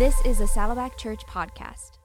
[0.00, 1.98] This is a Saddleback Church podcast.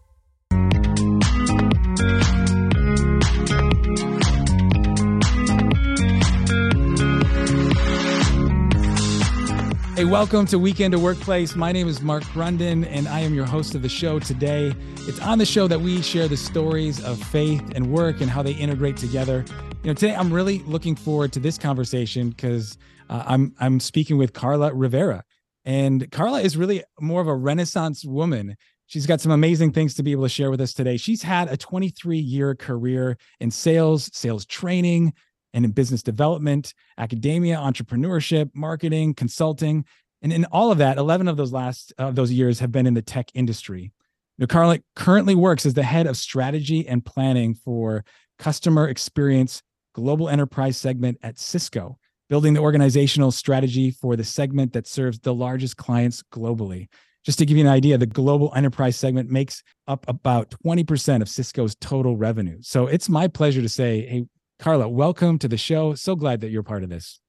[9.96, 11.56] Hey, welcome to Weekend to Workplace.
[11.56, 14.74] My name is Mark Grunden, and I am your host of the show today.
[15.08, 18.44] It's on the show that we share the stories of faith and work and how
[18.44, 19.46] they integrate together.
[19.84, 22.78] You know, today I'm really looking forward to this conversation because
[23.10, 25.24] uh, I'm I'm speaking with Karla Rivera,
[25.66, 28.56] and Karla is really more of a Renaissance woman.
[28.86, 30.98] She's got some amazing things to be able to share with us today.
[30.98, 35.14] She's had a 23 year career in sales, sales training,
[35.54, 39.86] and in business development, academia, entrepreneurship, marketing, consulting.
[40.22, 42.94] And in all of that, 11 of those last uh, those years have been in
[42.94, 43.92] the tech industry.
[44.38, 48.04] Now, Karla currently works as the head of strategy and planning for
[48.38, 49.64] customer experience
[49.94, 51.98] global enterprise segment at Cisco,
[52.30, 56.88] building the organizational strategy for the segment that serves the largest clients globally.
[57.24, 61.30] Just to give you an idea, the global enterprise segment makes up about 20% of
[61.30, 62.58] Cisco's total revenue.
[62.62, 64.26] So it's my pleasure to say, hey,
[64.60, 65.96] Karla, welcome to the show.
[65.96, 67.20] So glad that you're part of this.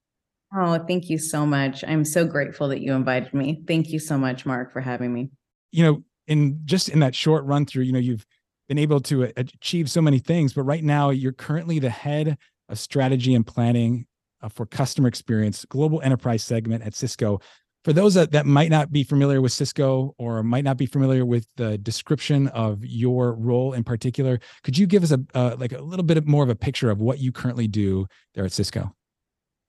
[0.55, 1.83] Oh, thank you so much.
[1.85, 3.63] I'm so grateful that you invited me.
[3.67, 5.29] Thank you so much, Mark, for having me.
[5.71, 8.25] You know, in just in that short run through, you know, you've
[8.69, 12.37] been able to achieve so many things, but right now you're currently the head
[12.69, 14.05] of strategy and planning
[14.49, 17.39] for customer experience, global enterprise segment at Cisco
[17.87, 21.25] for those that, that might not be familiar with Cisco or might not be familiar
[21.25, 25.71] with the description of your role in particular, could you give us a uh, like
[25.71, 28.93] a little bit more of a picture of what you currently do there at Cisco?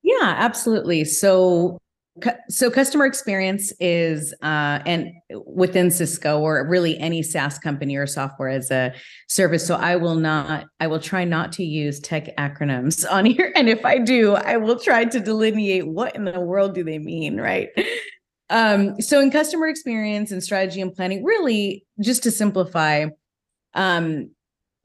[0.03, 1.05] Yeah, absolutely.
[1.05, 1.79] So
[2.49, 5.13] so customer experience is uh, and
[5.47, 8.95] within cisco or really any saas company or software as a
[9.29, 9.67] service.
[9.67, 13.53] So i will not i will try not to use tech acronyms on here.
[13.57, 16.99] And if i do i will try to delineate what in the world do they
[16.99, 17.69] mean right?
[18.51, 23.07] Um, so in customer experience and strategy and planning really just to simplify
[23.75, 24.31] um,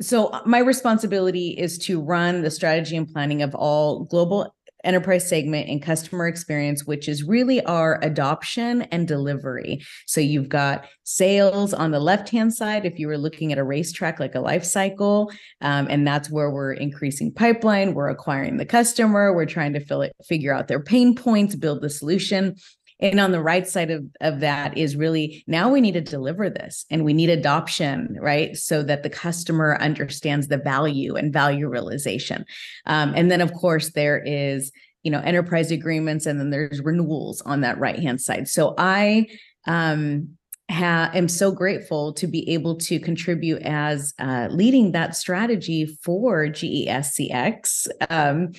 [0.02, 4.54] so my responsibility is to run the strategy and planning of all global
[4.84, 9.82] enterprise segment and customer experience, which is really our adoption and delivery.
[10.08, 13.64] So you've got sales on the left hand side, if you were looking at a
[13.64, 18.66] racetrack like a life cycle, um, and that's where we're increasing pipeline, we're acquiring the
[18.66, 22.56] customer, we're trying to fill it, figure out their pain points, build the solution.
[23.00, 26.50] And on the right side of, of that is really now we need to deliver
[26.50, 28.56] this and we need adoption, right?
[28.56, 32.46] So that the customer understands the value and value realization.
[32.86, 34.72] Um, and then, of course, there is,
[35.04, 38.48] you know, enterprise agreements and then there's renewals on that right hand side.
[38.48, 39.28] So I,
[39.68, 40.38] um,
[40.70, 46.48] ha- am so grateful to be able to contribute as uh, leading that strategy for
[46.48, 47.88] GESCX.
[48.10, 48.52] Um,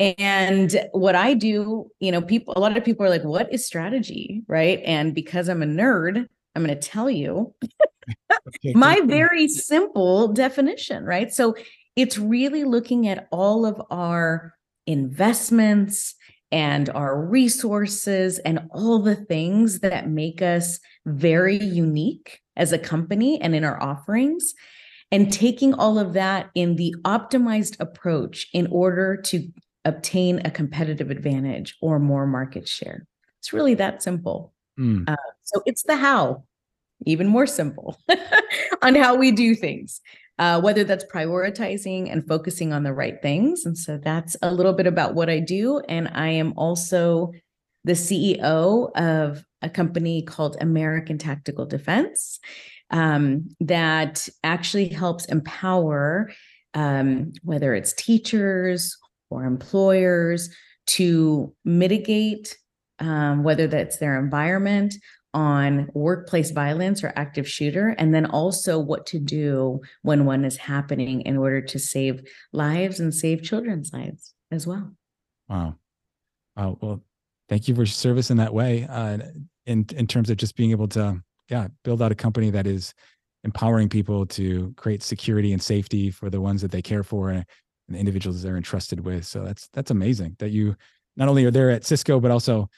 [0.00, 3.66] and what I do, you know, people, a lot of people are like, what is
[3.66, 4.42] strategy?
[4.48, 4.80] Right.
[4.84, 7.54] And because I'm a nerd, I'm going to tell you
[8.74, 11.04] my very simple definition.
[11.04, 11.32] Right.
[11.32, 11.54] So
[11.96, 14.54] it's really looking at all of our
[14.86, 16.14] investments
[16.50, 23.40] and our resources and all the things that make us very unique as a company
[23.40, 24.54] and in our offerings
[25.10, 29.48] and taking all of that in the optimized approach in order to
[29.84, 33.06] obtain a competitive advantage or more market share.
[33.40, 34.52] It's really that simple.
[34.78, 35.08] Mm.
[35.08, 36.44] Uh, so it's the how,
[37.06, 37.98] even more simple
[38.82, 40.00] on how we do things,
[40.38, 43.66] uh, whether that's prioritizing and focusing on the right things.
[43.66, 45.80] And so that's a little bit about what I do.
[45.80, 47.32] And I am also
[47.84, 52.40] the CEO of a company called American Tactical Defense
[52.90, 56.32] um, that actually helps empower
[56.74, 58.96] um, whether it's teachers
[59.34, 60.48] or employers
[60.86, 62.56] to mitigate
[63.00, 64.94] um, whether that's their environment
[65.32, 70.56] on workplace violence or active shooter, and then also what to do when one is
[70.56, 74.92] happening in order to save lives and save children's lives as well.
[75.48, 75.74] Wow.
[76.56, 76.78] Wow.
[76.80, 77.02] Well,
[77.48, 78.86] thank you for your service in that way.
[78.88, 79.18] Uh,
[79.66, 82.94] in in terms of just being able to, yeah, build out a company that is
[83.42, 87.44] empowering people to create security and safety for the ones that they care for and
[87.88, 89.24] the individuals they're entrusted with.
[89.26, 90.76] So that's that's amazing that you
[91.16, 92.68] not only are there at Cisco but also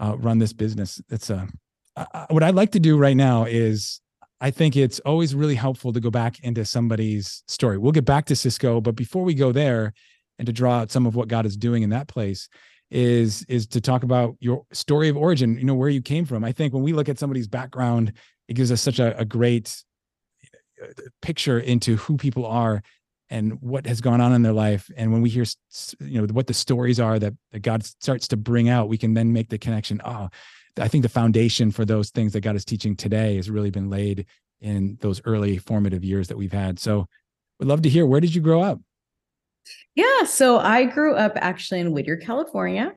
[0.00, 1.00] uh, run this business.
[1.08, 1.48] It's a
[1.96, 4.00] uh, what I'd like to do right now is
[4.40, 7.76] I think it's always really helpful to go back into somebody's story.
[7.76, 9.92] We'll get back to Cisco, but before we go there
[10.38, 12.48] and to draw out some of what God is doing in that place
[12.90, 16.42] is is to talk about your story of origin, you know, where you came from.
[16.42, 18.14] I think when we look at somebody's background,
[18.48, 19.76] it gives us such a, a great
[20.82, 20.86] uh,
[21.22, 22.82] picture into who people are
[23.30, 25.44] and what has gone on in their life and when we hear
[26.00, 29.14] you know what the stories are that, that god starts to bring out we can
[29.14, 30.28] then make the connection oh
[30.78, 33.90] I think the foundation for those things that God is teaching today has really been
[33.90, 34.26] laid
[34.60, 36.78] in those early formative years that we've had.
[36.78, 37.06] So,
[37.58, 38.80] we'd love to hear where did you grow up?
[39.94, 42.94] Yeah, so I grew up actually in Whittier, California.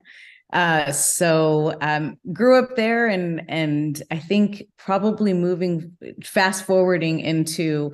[0.51, 7.94] Uh, so um, grew up there, and and I think probably moving fast forwarding into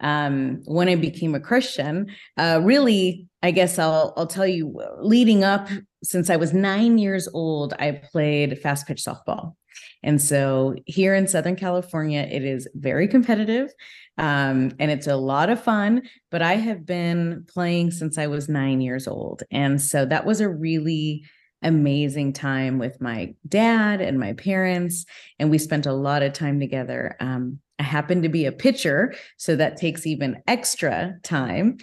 [0.00, 2.08] um, when I became a Christian.
[2.36, 5.68] Uh, really, I guess I'll I'll tell you, leading up
[6.02, 9.54] since I was nine years old, I played fast pitch softball.
[10.02, 13.72] And so here in Southern California, it is very competitive
[14.18, 16.02] um, and it's a lot of fun.
[16.30, 19.42] But I have been playing since I was nine years old.
[19.50, 21.24] And so that was a really
[21.62, 25.04] amazing time with my dad and my parents.
[25.38, 27.16] And we spent a lot of time together.
[27.20, 31.78] Um, I happen to be a pitcher, so that takes even extra time.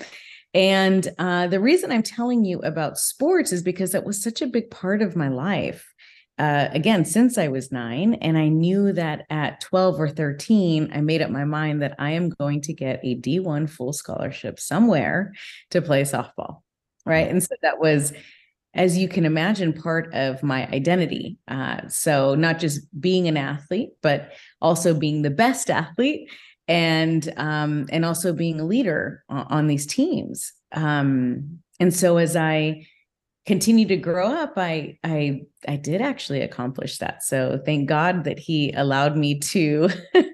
[0.54, 4.48] And uh, the reason I'm telling you about sports is because that was such a
[4.48, 5.94] big part of my life.
[6.40, 11.02] Uh, again, since I was nine, and I knew that at 12 or 13, I
[11.02, 15.34] made up my mind that I am going to get a D1 full scholarship somewhere
[15.70, 16.62] to play softball.
[17.06, 17.28] Right.
[17.28, 18.14] And so that was,
[18.74, 21.38] as you can imagine, part of my identity.
[21.48, 24.32] Uh, so not just being an athlete, but
[24.64, 26.32] also being the best athlete
[26.68, 30.52] and um, and also being a leader on, on these teams.
[30.72, 32.88] Um, and so as I
[33.46, 37.24] continue to grow up, I I I did actually accomplish that.
[37.24, 39.90] So thank God that He allowed me to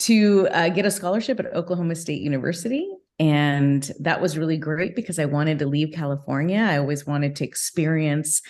[0.00, 2.88] to uh, get a scholarship at Oklahoma State University.
[3.18, 6.58] And that was really great because I wanted to leave California.
[6.58, 8.42] I always wanted to experience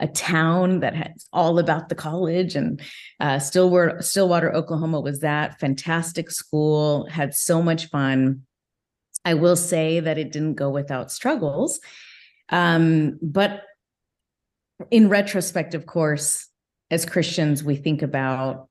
[0.00, 2.80] a town that has all about the college and
[3.20, 8.42] uh, Stillwater, Stillwater, Oklahoma was that fantastic school, had so much fun.
[9.24, 11.80] I will say that it didn't go without struggles.
[12.48, 13.62] Um, but
[14.90, 16.48] in retrospect, of course,
[16.90, 18.68] as Christians, we think about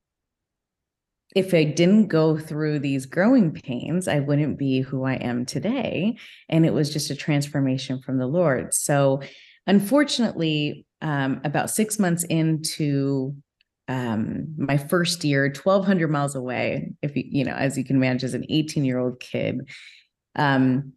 [1.36, 6.18] if I didn't go through these growing pains, I wouldn't be who I am today.
[6.50, 8.74] And it was just a transformation from the Lord.
[8.74, 9.22] So,
[9.68, 13.36] unfortunately, um, about six months into
[13.88, 18.28] um, my first year, 1200 miles away, if you, you know, as you can imagine,
[18.28, 19.70] as an 18 year old kid,
[20.36, 20.94] um,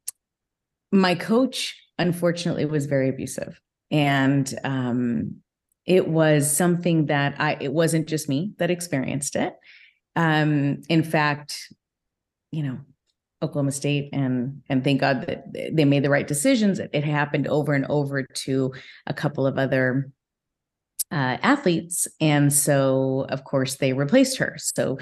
[0.92, 3.60] my coach, unfortunately, was very abusive.
[3.90, 5.36] And um,
[5.86, 9.54] it was something that I, it wasn't just me that experienced it.
[10.14, 11.72] Um, in fact,
[12.50, 12.78] you know,
[13.42, 16.78] Oklahoma State and and thank God that they made the right decisions.
[16.78, 18.72] It happened over and over to
[19.06, 20.10] a couple of other
[21.10, 24.56] uh, athletes, and so of course they replaced her.
[24.58, 24.98] So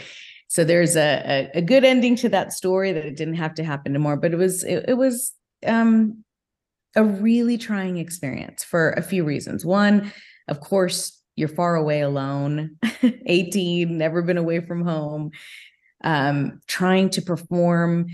[0.48, 3.64] so there's a, a, a good ending to that story that it didn't have to
[3.64, 5.32] happen to more, but it was it, it was
[5.64, 6.24] um,
[6.96, 9.64] a really trying experience for a few reasons.
[9.64, 10.12] One,
[10.48, 12.76] of course, you're far away alone,
[13.26, 15.30] 18, never been away from home,
[16.02, 18.08] um, trying to perform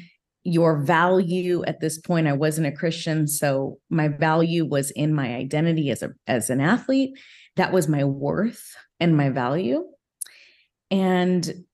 [0.47, 5.35] your value at this point i wasn't a christian so my value was in my
[5.35, 7.19] identity as a as an athlete.
[7.57, 9.85] That was my worth and my value.
[10.91, 11.65] And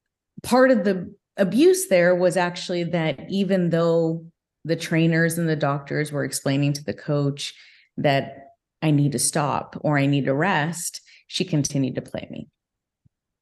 [0.42, 4.26] part of the abuse there was actually that even though
[4.64, 7.54] the trainers and the doctors were explaining to the coach
[7.96, 8.48] that
[8.82, 12.48] i need to stop or i need to rest she continued to play me.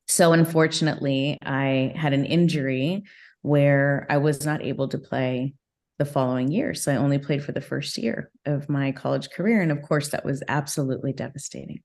[0.09, 3.05] So unfortunately i had an injury
[3.43, 5.55] where I was not able to play
[5.99, 6.73] the following year.
[6.75, 9.61] So I only played for the first year of my college career.
[9.61, 11.83] And of course, that was absolutely devastating.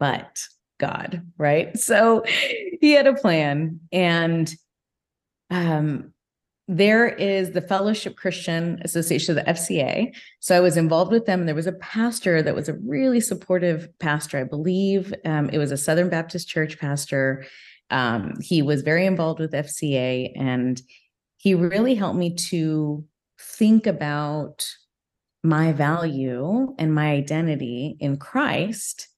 [0.00, 0.40] But
[0.78, 1.76] God, right?
[1.78, 3.80] So he had a plan.
[3.92, 4.50] And
[5.50, 6.12] um,
[6.68, 10.14] there is the Fellowship Christian Association, the FCA.
[10.40, 11.40] So I was involved with them.
[11.40, 15.12] And there was a pastor that was a really supportive pastor, I believe.
[15.24, 17.46] Um, it was a Southern Baptist church pastor
[17.90, 20.80] um, he was very involved with FCA and
[21.36, 23.04] he really helped me to
[23.40, 24.68] think about
[25.42, 29.08] my value and my identity in Christ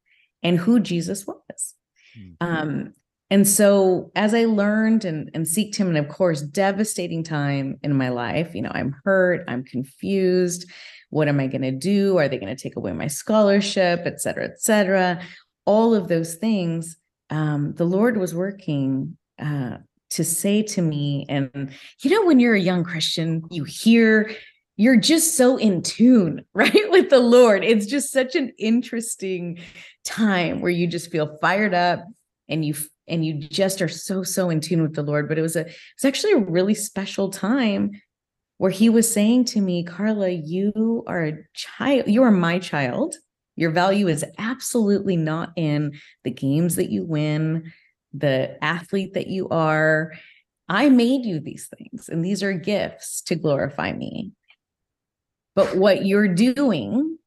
[0.42, 1.74] and who Jesus was.
[2.18, 2.46] Mm-hmm.
[2.46, 2.94] Um,
[3.30, 7.94] and so as I learned and, and seeked him, and of course, devastating time in
[7.94, 10.68] my life, you know, I'm hurt, I'm confused.
[11.10, 12.18] What am I going to do?
[12.18, 15.22] Are they going to take away my scholarship, et cetera, et cetera?
[15.64, 16.96] All of those things
[17.30, 19.78] um, the Lord was working uh,
[20.10, 21.72] to say to me, and
[22.02, 24.30] you know, when you're a young Christian, you hear
[24.76, 27.64] you're just so in tune, right, with the Lord.
[27.64, 29.58] It's just such an interesting
[30.04, 32.04] time where you just feel fired up
[32.48, 32.74] and you
[33.06, 35.28] and you just are so so in tune with the Lord.
[35.28, 37.92] But it was a it's actually a really special time
[38.58, 43.16] where he was saying to me, Karla, you are a child, you are my child.
[43.60, 47.70] Your value is absolutely not in the games that you win,
[48.14, 50.12] the athlete that you are.
[50.70, 54.32] I made you these things, and these are gifts to glorify me.
[55.54, 57.18] But what you're doing,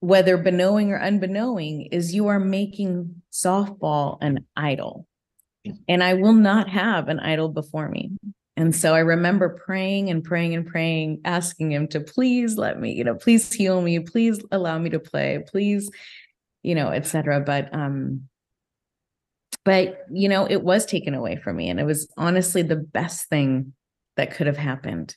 [0.00, 5.06] whether beknowing or unbeknowing, is you are making softball an idol.
[5.64, 5.78] Mm.
[5.86, 8.10] And I will not have an idol before me.
[8.56, 12.92] And so I remember praying and praying and praying, asking him to please let me,
[12.92, 15.90] you know, please heal me, please allow me to play, please,
[16.62, 17.40] you know, etc.
[17.40, 18.28] But um,
[19.64, 21.70] but you know, it was taken away from me.
[21.70, 23.72] And it was honestly the best thing
[24.16, 25.14] that could have happened.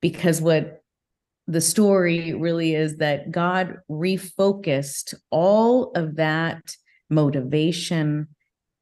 [0.00, 0.82] Because what
[1.46, 6.76] the story really is that God refocused all of that
[7.10, 8.28] motivation,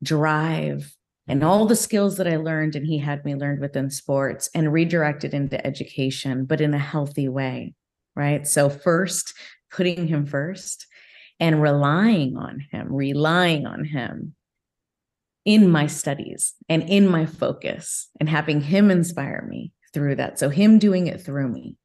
[0.02, 0.94] drive,
[1.30, 4.72] and all the skills that I learned and he had me learned within sports and
[4.72, 7.75] redirected into education, but in a healthy way.
[8.16, 8.44] Right.
[8.49, 9.32] So, first,
[9.70, 10.88] putting him first
[11.38, 14.34] and relying on him, relying on him
[15.44, 20.40] in my studies and in my focus and having him inspire me through that.
[20.40, 21.76] So, him doing it through me.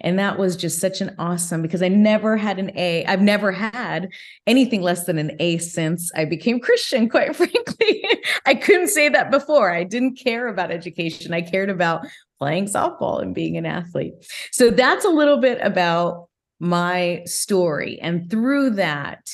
[0.00, 3.04] And that was just such an awesome because I never had an A.
[3.06, 4.08] I've never had
[4.46, 8.04] anything less than an A since I became Christian, quite frankly.
[8.46, 9.72] I couldn't say that before.
[9.72, 11.32] I didn't care about education.
[11.32, 12.06] I cared about
[12.38, 14.14] playing softball and being an athlete.
[14.50, 16.28] So that's a little bit about
[16.60, 17.98] my story.
[18.00, 19.28] And through that,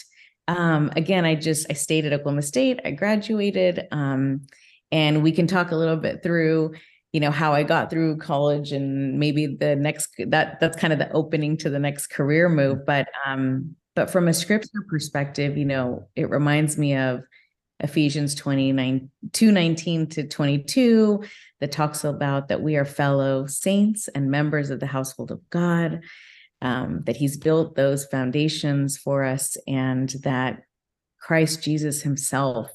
[0.49, 2.81] um, again, I just I stayed at Oklahoma State.
[2.85, 3.87] I graduated.
[3.91, 4.43] Um,
[4.93, 6.75] and we can talk a little bit through
[7.13, 10.99] you know how i got through college and maybe the next that that's kind of
[10.99, 12.85] the opening to the next career move mm-hmm.
[12.87, 17.23] but um but from a scripture perspective you know it reminds me of
[17.81, 21.25] ephesians 29 219 to 22
[21.61, 26.01] that talks about that we are fellow saints and members of the household of god
[26.63, 30.63] um, that he's built those foundations for us and that
[31.21, 32.71] christ jesus himself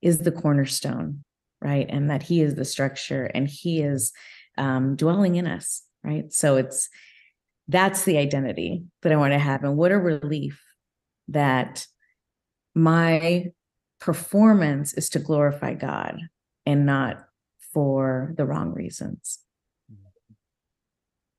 [0.00, 1.22] is the cornerstone
[1.62, 1.86] right?
[1.88, 4.12] And that He is the structure and He is
[4.58, 6.32] um, dwelling in us, right?
[6.32, 6.88] So it's
[7.68, 9.62] that's the identity that I want to have.
[9.62, 10.60] And what a relief
[11.28, 11.86] that
[12.74, 13.46] my
[14.00, 16.20] performance is to glorify God
[16.66, 17.24] and not
[17.72, 19.38] for the wrong reasons.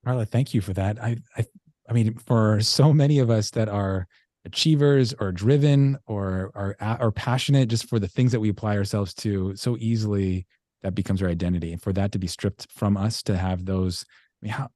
[0.06, 1.02] Karla, thank you for that.
[1.04, 1.46] I, I,
[1.90, 4.08] I mean, for so many of us that are
[4.46, 9.14] achievers or driven or are are passionate just for the things that we apply ourselves
[9.14, 10.46] to so easily
[10.82, 11.72] that becomes our identity.
[11.72, 14.06] And for that to be stripped from us to have those
[14.42, 14.70] I mean how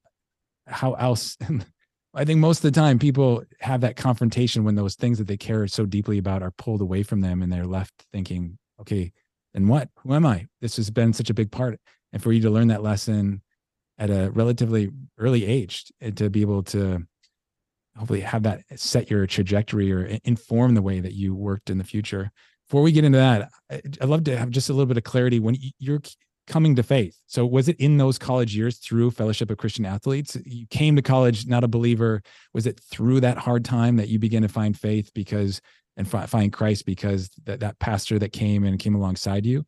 [0.68, 1.38] how else?
[2.18, 5.36] I think most of the time people have that confrontation when those things that they
[5.36, 9.12] care so deeply about are pulled away from them and they're left thinking okay
[9.56, 9.90] then what?
[10.04, 10.48] Who am I?
[10.60, 11.80] This has been such a big part.
[12.12, 13.42] And for you to learn that lesson
[13.98, 17.08] at a relatively early age and to be able to
[17.98, 21.84] hopefully have that set your trajectory or inform the way that you worked in the
[21.84, 22.32] future.
[22.68, 25.40] Before we get into that, I'd love to have just a little bit of clarity
[25.40, 26.02] when you're
[26.48, 27.18] coming to faith.
[27.28, 30.38] So was it in those college years through Fellowship of Christian Athletes?
[30.46, 32.22] You came to college not a believer.
[32.54, 35.62] Was it through that hard time that you began to find faith because
[35.98, 39.66] and find Christ because that, that pastor that came and came alongside you?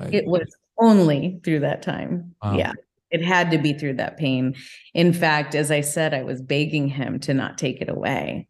[0.00, 0.46] Uh, it was
[0.78, 2.34] only through that time.
[2.42, 2.72] Um, yeah
[3.16, 4.54] it had to be through that pain.
[4.92, 8.46] In fact, as I said, I was begging him to not take it away.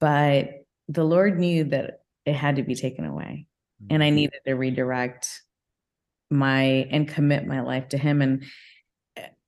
[0.00, 3.46] But the Lord knew that it had to be taken away.
[3.90, 4.16] And I mm-hmm.
[4.16, 5.28] needed to redirect
[6.30, 8.22] my and commit my life to him.
[8.22, 8.44] And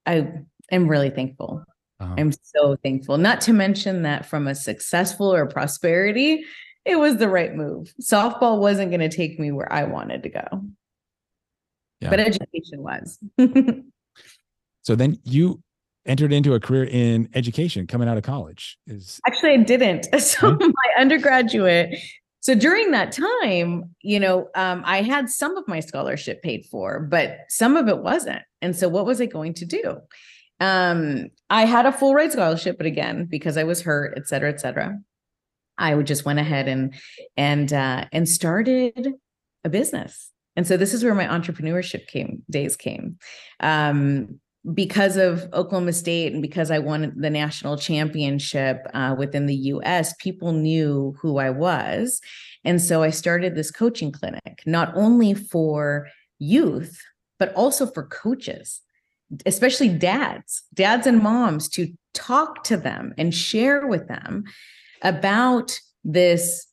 [0.07, 0.29] I
[0.71, 1.65] am really thankful.
[1.99, 2.15] Uh-huh.
[2.17, 3.19] I'm so thankful.
[3.19, 6.45] Not to mention that from a successful or prosperity,
[6.85, 7.93] it was the right move.
[8.01, 10.65] Softball wasn't going to take me where I wanted to go.
[12.01, 12.11] Yeah.
[12.11, 13.19] But education was.
[14.85, 15.63] So then you
[16.07, 18.79] entered into a career in education coming out of college.
[18.87, 20.07] Is actually I didn't.
[20.21, 21.99] So my undergraduate.
[22.41, 27.01] So during that time, you know, um, I had some of my scholarship paid for,
[27.01, 28.43] but some of it wasn't.
[28.61, 29.97] And so what was I going to do?
[30.61, 34.51] Um, I had a full ride scholarship, but again, because I was hurt, et cetera,
[34.51, 34.99] et cetera,
[35.79, 36.95] I would just went ahead and
[37.37, 39.15] and uh, and started
[39.65, 40.31] a business.
[40.57, 43.19] And so this is where my entrepreneurship came days came.
[43.59, 44.39] Um,
[44.73, 50.15] because of Oklahoma State and because I won the national championship uh, within the US,
[50.15, 52.21] people knew who I was.
[52.65, 56.99] And so I started this coaching clinic, not only for youth,
[57.39, 58.81] but also for coaches,
[59.45, 64.45] especially dads, dads and moms, to talk to them and share with them
[65.03, 66.67] about this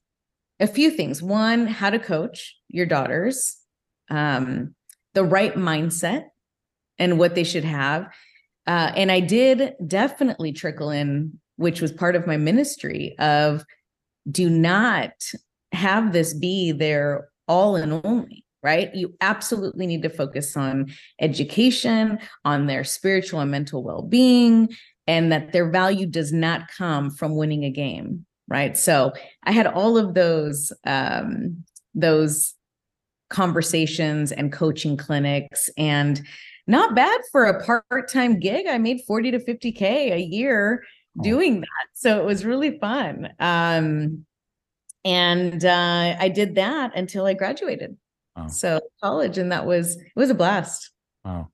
[0.62, 1.22] a few things.
[1.22, 3.58] One, how to coach your daughters,
[4.10, 4.76] um,
[5.14, 6.26] the right mindset
[7.02, 8.08] and what they should have.
[8.68, 13.66] Uh, and I did definitely trickle in which was part of my ministry of
[14.30, 15.12] do not
[15.72, 22.20] have this be their all and only right you absolutely need to focus on education
[22.46, 24.70] on their spiritual and mental well-being
[25.08, 29.12] and that their value does not come from winning a game right so
[29.44, 31.64] i had all of those um
[31.96, 32.54] those
[33.30, 36.22] conversations and coaching clinics and
[36.72, 38.66] not bad for a part-time gig.
[38.66, 40.84] I made 40 to 50k a year
[41.20, 41.24] oh.
[41.24, 41.88] doing that.
[41.94, 43.30] So it was really fun.
[43.40, 44.26] Um
[45.04, 47.98] and uh i did that until i graduated.
[48.36, 48.48] Wow.
[48.48, 50.92] so college and that was it was a blast.
[51.26, 51.50] Wow.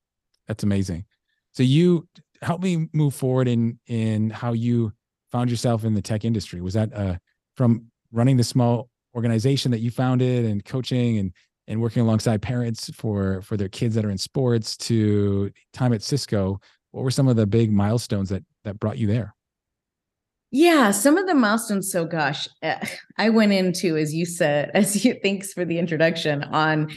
[0.47, 1.05] That's amazing.
[1.53, 2.07] So you
[2.41, 4.93] help me move forward in in how you
[5.31, 6.61] found yourself in the tech industry.
[6.61, 7.15] Was that uh
[7.55, 11.33] from running the small organization that you founded and coaching and
[11.67, 16.01] and working alongside parents for for their kids that are in sports to time at
[16.01, 16.59] Cisco,
[16.91, 19.33] what were some of the big milestones that that brought you there?
[20.51, 21.91] Yeah, some of the milestones.
[21.91, 22.79] So, gosh, eh,
[23.17, 26.43] I went into, as you said, as you thanks for the introduction.
[26.43, 26.89] On,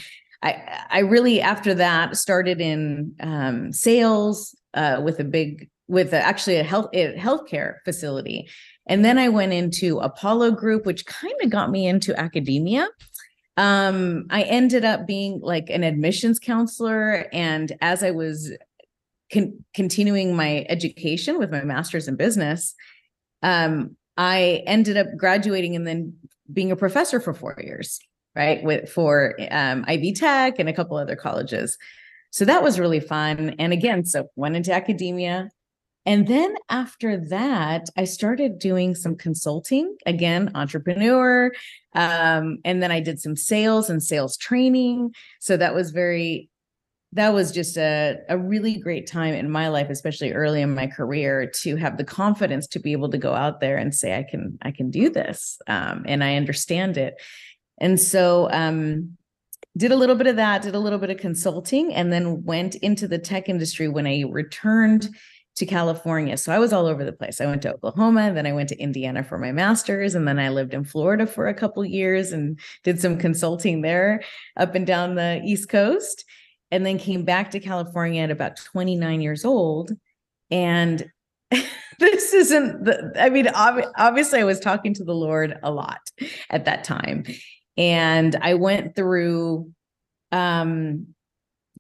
[0.43, 6.21] I I really after that started in um, sales uh, with a big with a,
[6.25, 8.49] actually a health a healthcare facility,
[8.87, 12.89] and then I went into Apollo Group, which kind of got me into academia
[13.61, 18.53] um i ended up being like an admissions counselor and as i was
[19.33, 22.75] con- continuing my education with my master's in business
[23.43, 26.15] um i ended up graduating and then
[26.53, 28.01] being a professor for four years
[28.35, 31.77] right with for um, ivy tech and a couple other colleges.
[32.31, 33.57] So that was really fun.
[33.59, 35.51] And again so went into academia
[36.07, 41.53] and then after that, I started doing some consulting, again, entrepreneur.
[41.95, 45.15] Um, and then I did some sales and sales training.
[45.41, 46.49] So that was very,
[47.13, 50.87] that was just a, a really great time in my life, especially early in my
[50.87, 54.23] career, to have the confidence to be able to go out there and say, I
[54.23, 55.59] can, I can do this.
[55.67, 57.21] Um, and I understand it.
[57.79, 59.17] And so um,
[59.77, 62.77] did a little bit of that, did a little bit of consulting, and then went
[62.77, 65.11] into the tech industry when I returned
[65.61, 66.37] to California.
[66.37, 67.41] So I was all over the place.
[67.41, 70.49] I went to Oklahoma, then I went to Indiana for my master's, and then I
[70.49, 74.23] lived in Florida for a couple years and did some consulting there
[74.57, 76.25] up and down the East Coast,
[76.71, 79.93] and then came back to California at about 29 years old.
[80.51, 81.09] And
[81.99, 86.01] this isn't the, I mean, ob- obviously, I was talking to the Lord a lot
[86.49, 87.25] at that time.
[87.77, 89.73] And I went through
[90.33, 91.09] um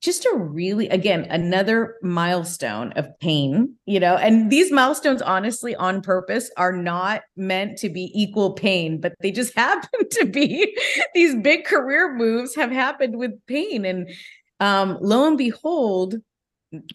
[0.00, 6.00] just a really again another milestone of pain you know and these milestones honestly on
[6.00, 10.76] purpose are not meant to be equal pain but they just happen to be.
[11.14, 14.08] These big career moves have happened with pain and
[14.58, 16.16] um lo and behold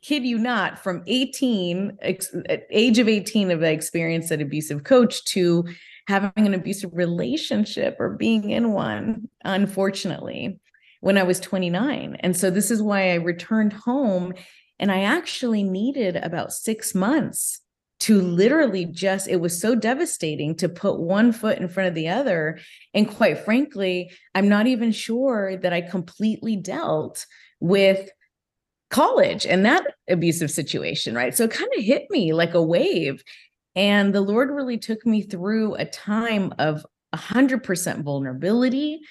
[0.02, 2.34] kid you not from 18 ex,
[2.72, 5.66] age of 18 of the experience an abusive coach to
[6.08, 10.60] having an abusive relationship or being in one unfortunately
[11.06, 12.18] when I was 29.
[12.22, 14.34] And so this is why I returned home
[14.80, 17.62] and I actually needed about 6 months
[18.00, 22.10] to literally just it was so devastating to put one foot in front of the
[22.10, 22.58] other.
[22.96, 27.28] And quite frankly i'm not even sure that i completely dealt
[27.60, 28.10] with
[28.90, 31.36] college and that abusive situation right?
[31.36, 33.24] So it kind of hit me like a wave.
[33.76, 39.02] And the lord really took me through a time of 100% vulnerability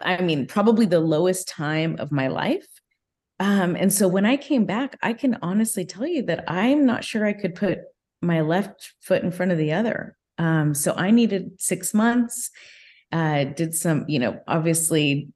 [0.00, 2.66] I mean, probably the lowest time of my life.
[3.40, 7.04] Um, and so when I came back, I can honestly tell you that I'm not
[7.04, 7.80] sure I could put
[8.22, 10.16] my left foot in front of the other.
[10.38, 12.50] Um, so I needed six months,
[13.12, 15.28] uh, did some, you know, obviously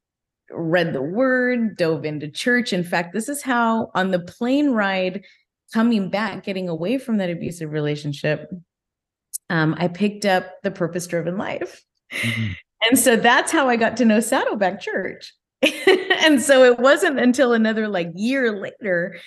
[0.50, 2.72] read the word, dove into church.
[2.72, 5.24] In fact, this is how on the plane ride
[5.72, 8.50] coming back, getting away from that abusive relationship,
[9.50, 11.83] um, I picked up the purpose driven life.
[12.12, 12.52] Mm-hmm.
[12.86, 15.34] And so that's how I got to know Saddleback Church.
[15.62, 19.18] and so it wasn't until another like year later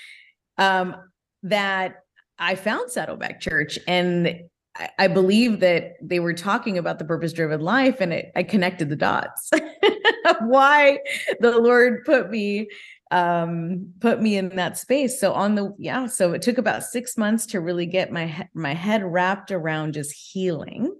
[0.58, 0.96] um,
[1.44, 1.96] that
[2.40, 3.78] I found Saddleback Church.
[3.88, 4.28] And
[4.76, 8.44] I, I believe that they were talking about the purpose driven life, and it, I
[8.44, 9.50] connected the dots
[10.42, 11.00] why
[11.40, 12.70] the Lord put me
[13.12, 17.18] um put me in that space so on the yeah so it took about 6
[17.18, 20.96] months to really get my my head wrapped around just healing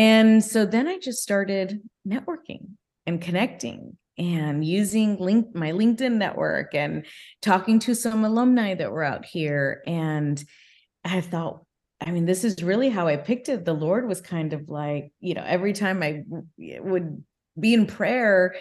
[0.00, 2.68] and so then I just started networking
[3.04, 7.04] and connecting and using link my LinkedIn network and
[7.42, 9.82] talking to some alumni that were out here.
[9.86, 10.42] And
[11.04, 11.66] I thought,
[12.00, 13.66] I mean, this is really how I picked it.
[13.66, 16.22] The Lord was kind of like, you know, every time I
[16.56, 17.22] would
[17.58, 18.54] be in prayer,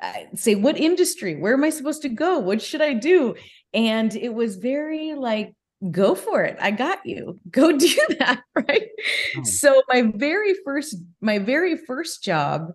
[0.00, 1.36] I'd say, What industry?
[1.36, 2.38] Where am I supposed to go?
[2.38, 3.34] What should I do?
[3.74, 5.52] And it was very like
[5.90, 6.56] go for it.
[6.60, 7.40] I got you.
[7.50, 8.42] Go do that.
[8.54, 8.88] Right.
[9.36, 9.42] Oh.
[9.42, 12.72] So my very first, my very first job,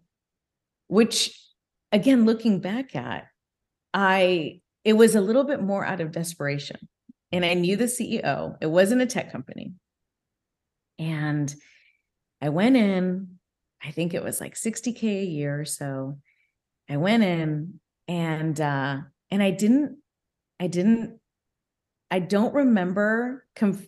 [0.87, 1.39] which
[1.91, 3.27] again, looking back at,
[3.93, 6.87] I, it was a little bit more out of desperation.
[7.31, 9.73] And I knew the CEO, it wasn't a tech company.
[10.99, 11.53] And
[12.41, 13.39] I went in,
[13.83, 16.19] I think it was like 60K a year or so.
[16.89, 18.97] I went in and, uh,
[19.29, 19.97] and I didn't,
[20.59, 21.19] I didn't
[22.09, 23.87] I don't remember conf-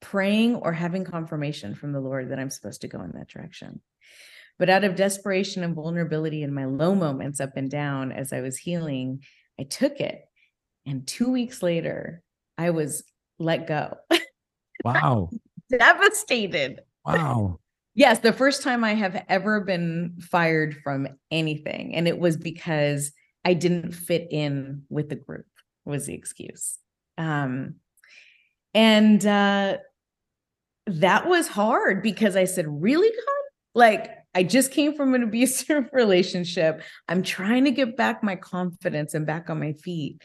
[0.00, 3.80] praying or having confirmation from the Lord that I'm supposed to go in that direction.
[4.58, 8.40] But out of desperation and vulnerability in my low moments up and down as I
[8.40, 9.24] was healing,
[9.58, 10.22] I took it.
[10.86, 12.22] And two weeks later,
[12.58, 13.04] I was
[13.38, 13.96] let go.
[14.84, 15.30] Wow.
[15.70, 16.80] Devastated.
[17.04, 17.58] Wow.
[17.94, 21.94] Yes, the first time I have ever been fired from anything.
[21.94, 23.12] And it was because
[23.44, 25.46] I didn't fit in with the group,
[25.84, 26.78] was the excuse.
[27.18, 27.76] Um,
[28.74, 29.78] and uh,
[30.86, 33.42] that was hard because I said, Really, God?
[33.74, 36.82] Like, I just came from an abusive relationship.
[37.08, 40.22] I'm trying to get back my confidence and back on my feet.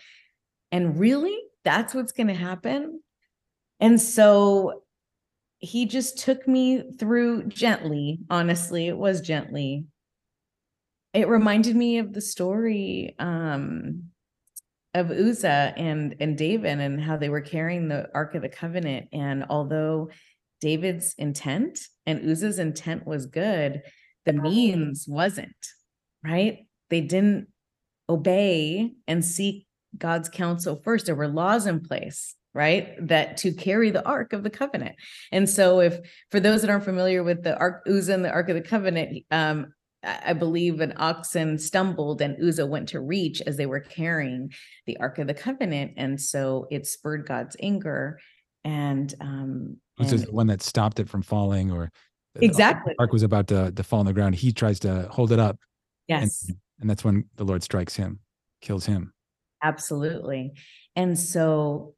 [0.72, 3.02] And really, that's what's going to happen.
[3.80, 4.84] And so
[5.60, 8.20] he just took me through gently.
[8.30, 9.86] Honestly, it was gently.
[11.14, 14.10] It reminded me of the story um,
[14.98, 19.08] of Uzzah and and David and how they were carrying the Ark of the Covenant.
[19.14, 20.10] And although
[20.62, 23.82] David's intent and Uzzah's intent was good,
[24.26, 25.56] the means wasn't,
[26.24, 26.66] right?
[26.90, 27.48] They didn't
[28.10, 31.06] obey and seek God's counsel first.
[31.06, 32.96] There were laws in place, right?
[33.08, 34.96] That to carry the Ark of the Covenant.
[35.32, 36.00] And so if
[36.32, 39.26] for those that aren't familiar with the Ark Uzzah and the Ark of the Covenant,
[39.32, 44.54] um, I believe an oxen stumbled and Uzzah went to reach as they were carrying
[44.86, 45.94] the Ark of the Covenant.
[45.98, 48.20] And so it spurred God's anger.
[48.64, 51.92] And um which is the one that stopped it from falling or
[52.36, 54.36] exactly the ark was about to, to fall on the ground.
[54.36, 55.58] He tries to hold it up.
[56.08, 56.46] Yes.
[56.48, 58.20] And, and that's when the Lord strikes him,
[58.62, 59.14] kills him.
[59.64, 60.54] Absolutely.
[60.96, 61.96] And so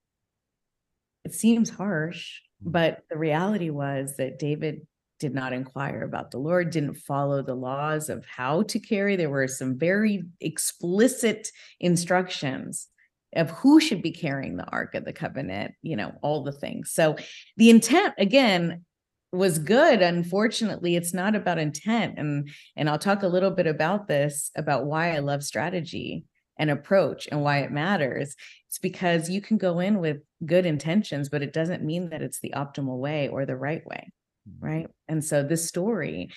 [1.25, 2.71] it seems harsh, mm.
[2.71, 4.88] but the reality was that David
[5.19, 9.15] did not inquire about the Lord, didn't follow the laws of how to carry.
[9.15, 12.88] There were some very explicit instructions
[13.36, 16.91] of who should be carrying the Ark of the Covenant, you know, all the things.
[16.91, 17.15] So
[17.58, 18.86] the intent, again,
[19.32, 24.08] was good unfortunately it's not about intent and and I'll talk a little bit about
[24.08, 26.25] this about why I love strategy
[26.58, 28.36] and approach and why it matters
[28.67, 32.39] it's because you can go in with good intentions but it doesn't mean that it's
[32.39, 34.12] the optimal way or the right way
[34.59, 34.88] right?
[35.07, 36.31] And so this story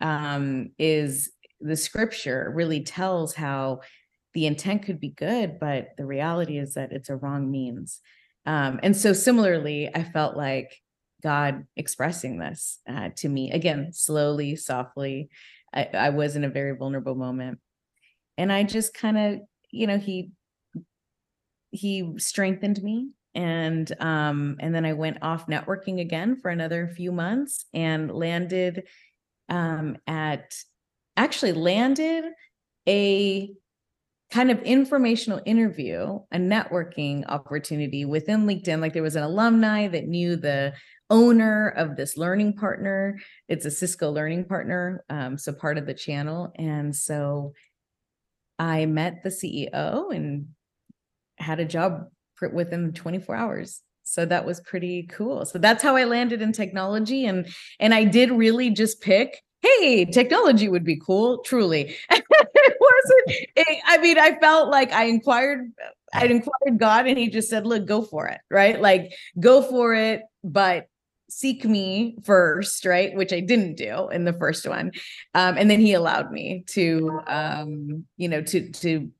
[0.00, 3.80] um, is the scripture really tells how
[4.34, 8.00] the intent could be good but the reality is that it's a wrong means.
[8.46, 10.74] Um, and so similarly i felt like
[11.22, 15.28] god expressing this uh, to me again slowly softly
[15.74, 17.58] I, I was in a very vulnerable moment.
[18.36, 20.30] And i just kind of you know he
[21.70, 27.12] he strengthened me and um and then i went off networking again for another few
[27.12, 28.82] months and landed
[29.48, 30.52] um at
[31.16, 32.24] actually landed
[32.88, 33.50] a
[34.30, 38.80] kind of informational interview a networking opportunity within linkedin.
[38.80, 40.74] Like there was an alumni that knew the
[41.08, 43.18] owner of this learning partner.
[43.48, 46.52] It's a cisco learning partner um, so part of the channel.
[46.56, 47.54] And so
[48.60, 50.48] i met the ceo and
[51.38, 52.08] had a job
[52.52, 53.82] within 24 hours.
[54.04, 55.44] So that was pretty cool.
[55.44, 57.46] So that's how i landed in technology and
[57.78, 61.94] and i did really just pick hey technology would be cool truly.
[62.60, 65.72] It wasn't it, i mean i felt like i inquired
[66.14, 68.80] i inquired god and he just said look go for it right?
[68.80, 70.86] Like go for it but
[71.30, 73.14] seek me first right?
[73.14, 74.92] Which i didn't do in the first one.
[75.34, 79.10] Um, and then he allowed me to um, you know to to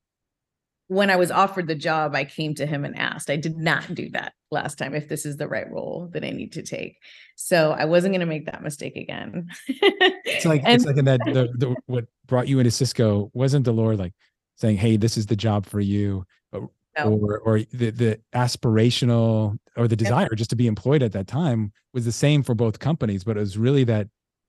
[0.89, 3.29] when I was offered the job, I came to him and asked.
[3.29, 6.31] I did not do that last time if this is the right role that I
[6.31, 6.97] need to take.
[7.35, 9.49] So I wasn't going to make that mistake again.
[9.67, 13.65] it's like and, it's like in that the, the, what brought you into Cisco wasn't
[13.65, 14.13] the Lord like
[14.55, 17.19] saying, "Hey, this is the job for you," or no.
[17.19, 21.71] or, or the the aspirational or the desire just to be employed at that time
[21.93, 24.07] was the same for both companies, but it was really that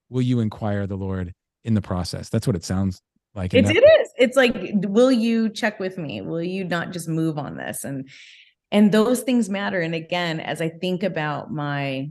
[0.09, 2.29] will you inquire the Lord in the process?
[2.29, 2.99] That's what it sounds
[3.35, 7.07] like it, it is it's like will you check with me will you not just
[7.07, 8.09] move on this and
[8.71, 12.09] and those things matter and again as i think about my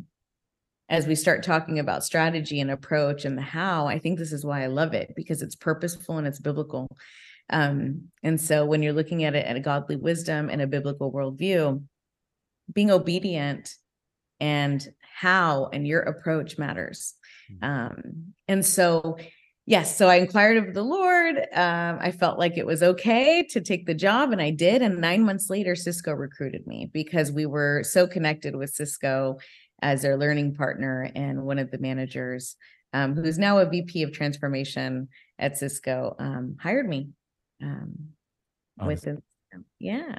[0.89, 4.45] as we start talking about strategy and approach and the how i think this is
[4.45, 6.89] why i love it because it's purposeful and it's biblical
[7.53, 11.13] um, and so when you're looking at it at a godly wisdom and a biblical
[11.13, 11.83] worldview
[12.73, 13.75] being obedient
[14.39, 17.15] and how and your approach matters.
[17.51, 17.63] Mhm.
[17.63, 19.19] Um, and so,
[19.71, 21.37] yes, so I inquired of the Lord.
[21.53, 24.83] Um, I felt like it was okay to take the job, and I did.
[24.83, 29.39] And nine months later, Cisco recruited me because we were so connected with Cisco
[29.81, 32.57] as their learning partner and one of the managers,
[32.93, 37.11] um, who's now a VP of transformation at Cisco, um, hired me.
[37.63, 38.11] Um,
[38.81, 39.23] Oh, within,
[39.79, 40.19] yeah.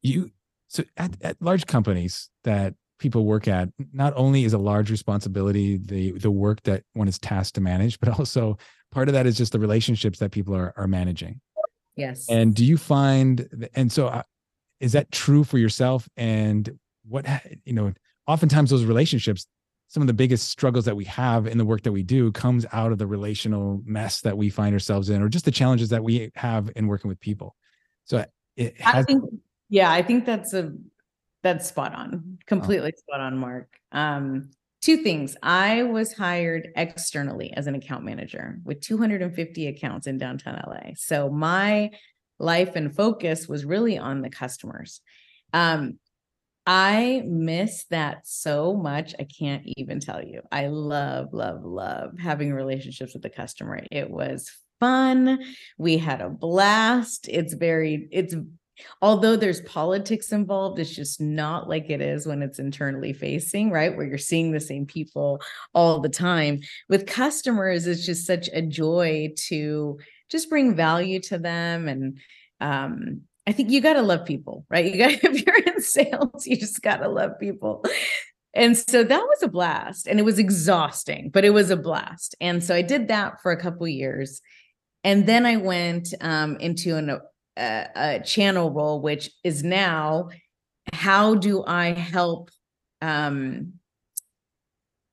[0.00, 0.30] you
[0.68, 5.76] so at, at large companies that people work at not only is a large responsibility
[5.76, 8.56] the the work that one is tasked to manage but also
[8.90, 11.40] part of that is just the relationships that people are are managing.
[11.96, 12.26] Yes.
[12.28, 14.22] and do you find and so uh,
[14.80, 16.08] is that true for yourself?
[16.16, 16.78] And
[17.08, 17.26] what
[17.64, 17.92] you know
[18.26, 19.46] oftentimes those relationships
[19.88, 22.66] some of the biggest struggles that we have in the work that we do comes
[22.72, 26.02] out of the relational mess that we find ourselves in or just the challenges that
[26.02, 27.54] we have in working with people.
[28.04, 28.24] So
[28.56, 29.22] it I think,
[29.68, 30.72] yeah, I think that's a
[31.46, 33.68] that's spot on, completely spot on, Mark.
[33.92, 34.50] Um,
[34.82, 35.36] two things.
[35.44, 40.94] I was hired externally as an account manager with 250 accounts in downtown LA.
[40.96, 41.92] So my
[42.40, 45.00] life and focus was really on the customers.
[45.52, 46.00] Um,
[46.66, 49.14] I miss that so much.
[49.20, 50.42] I can't even tell you.
[50.50, 53.82] I love, love, love having relationships with the customer.
[53.92, 55.38] It was fun.
[55.78, 57.28] We had a blast.
[57.28, 58.34] It's very, it's
[59.02, 63.96] although there's politics involved, it's just not like it is when it's internally facing, right?
[63.96, 65.40] Where you're seeing the same people
[65.74, 66.60] all the time.
[66.88, 69.98] With customers, it's just such a joy to
[70.30, 71.88] just bring value to them.
[71.88, 72.18] And
[72.60, 74.92] um, I think you got to love people, right?
[74.92, 77.84] You got if you're in sales, you just got to love people.
[78.54, 82.34] And so that was a blast and it was exhausting, but it was a blast.
[82.40, 84.40] And so I did that for a couple years.
[85.04, 87.20] And then I went um, into an
[87.56, 90.28] a, channel role, which is now
[90.92, 92.50] how do I help?
[93.02, 93.74] Um,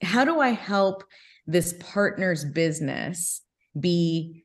[0.02, 1.04] how do I help
[1.48, 3.42] this partner's business
[3.80, 4.44] be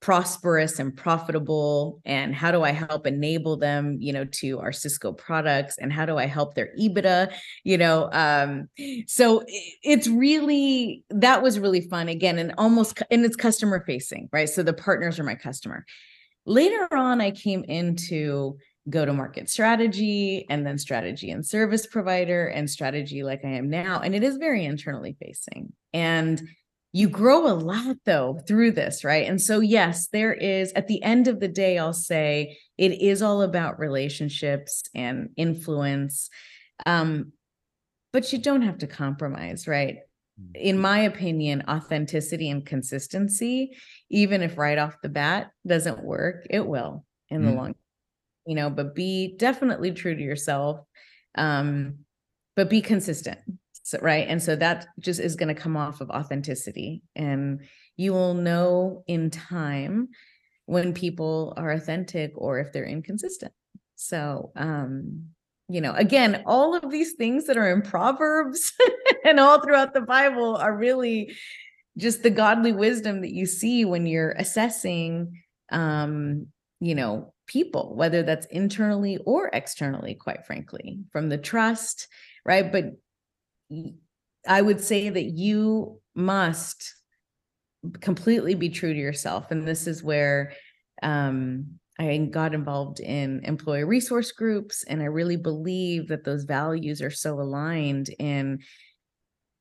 [0.00, 2.00] prosperous and profitable?
[2.04, 5.78] And how do I help enable them, you know, to our Cisco products?
[5.78, 7.32] And how do I help their EBITDA?
[7.64, 8.68] You know, um,
[9.06, 9.44] so
[9.82, 14.48] it's really that was really fun again, and almost and it's customer facing, right?
[14.48, 15.84] So the partners are my customer
[16.46, 18.56] later on i came into
[18.88, 23.68] go to market strategy and then strategy and service provider and strategy like i am
[23.68, 25.72] now and it is very internally facing.
[25.92, 26.40] And
[26.92, 29.28] you grow a lot though through this right?
[29.28, 33.22] And so yes there is at the end of the day i'll say it is
[33.22, 36.30] all about relationships and influence.
[36.84, 37.32] Um
[38.12, 39.98] but you don't have to compromise right
[40.54, 43.76] in my opinion, authenticity and consistency,
[44.10, 47.56] even if right off the bat doesn't work, it will in the Mm.
[47.56, 47.74] long,
[48.46, 50.80] you know, but be definitely true to yourself.
[51.36, 51.98] Um,
[52.54, 53.38] but be consistent.
[53.82, 54.26] So, right.
[54.28, 57.02] And so that just is going to come off of authenticity.
[57.14, 60.08] And you will know in time
[60.64, 63.52] when people are authentic or if they're inconsistent.
[63.94, 65.30] So, um,
[65.68, 68.72] you know, again, all of these things that are in Proverbs
[69.24, 71.36] and all throughout the Bible are really
[71.96, 76.46] just the godly wisdom that you see when you're assessing, um,
[76.80, 82.06] you know, people, whether that's internally or externally, quite frankly, from the trust,
[82.44, 82.70] right?
[82.70, 82.92] But
[84.46, 86.94] I would say that you must
[88.00, 89.50] completely be true to yourself.
[89.50, 90.52] And this is where
[91.02, 94.84] um, I got involved in employee resource groups.
[94.84, 98.60] And I really believe that those values are so aligned in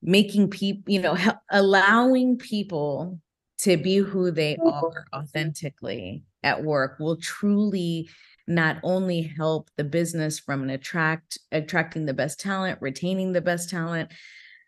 [0.02, 1.18] making people, you know,
[1.52, 3.20] allowing people
[3.60, 8.10] to be who they are authentically at work will truly
[8.48, 13.70] not only help the business from an attract attracting the best talent retaining the best
[13.70, 14.12] talent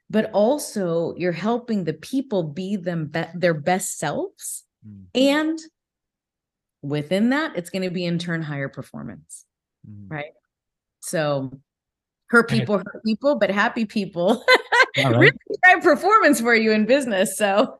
[0.09, 5.59] but also you're helping the people be them be- their best selves Mm, and
[6.81, 9.45] within that it's going to be in turn higher performance
[9.89, 10.05] mm.
[10.09, 10.33] right
[10.99, 11.51] so
[12.29, 14.43] hurt people hurt people but happy people
[14.97, 15.17] right.
[15.17, 15.31] really
[15.63, 17.79] drive performance for you in business so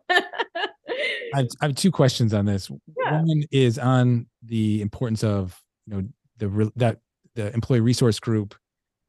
[1.34, 2.70] I have, I have two questions on this.
[2.98, 3.22] Yeah.
[3.22, 6.08] One is on the importance of you know
[6.38, 7.00] the that
[7.36, 8.56] the employee resource group,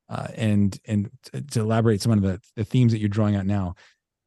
[0.08, 1.10] uh, and and
[1.50, 3.74] to, elaborate some of the the themes that you're drawing out now.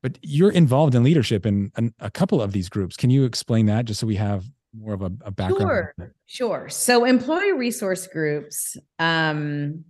[0.02, 2.98] But you're involved in leadership in an, a couple of these groups.
[2.98, 4.46] Can you explain that just so we have
[4.78, 5.62] more of a, a background?
[5.62, 5.96] Sure.
[6.26, 6.70] Sure.
[6.70, 8.78] So employee resource groups.
[9.00, 9.86] Um,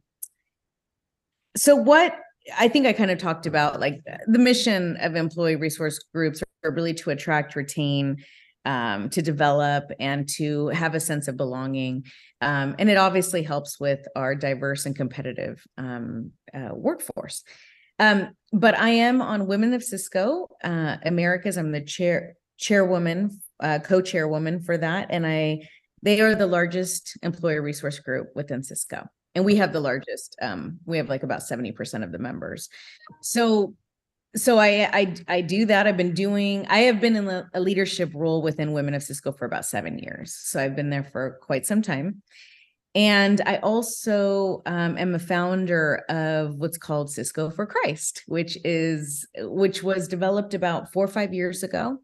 [1.56, 2.16] so what
[2.58, 6.72] I think I kind of talked about like the mission of employee resource groups are
[6.72, 8.18] really to attract, retain,
[8.66, 12.06] um, to develop and to have a sense of belonging.
[12.42, 17.44] Um, and it obviously helps with our diverse and competitive um, uh, workforce.
[18.00, 21.58] Um, but I am on Women of Cisco uh, Americas.
[21.58, 25.68] I'm the chair chairwoman, uh, co-chairwoman for that, and I
[26.04, 30.36] they are the largest employer resource group within Cisco, and we have the largest.
[30.42, 32.70] Um, we have like about seventy percent of the members.
[33.22, 33.76] So
[34.36, 35.88] so I, I I do that.
[35.88, 36.66] I've been doing.
[36.68, 40.34] I have been in a leadership role within Women of Cisco for about seven years.
[40.34, 42.22] So I've been there for quite some time.
[42.94, 49.28] And I also um, am a founder of what's called Cisco for Christ, which is
[49.38, 52.00] which was developed about four or five years ago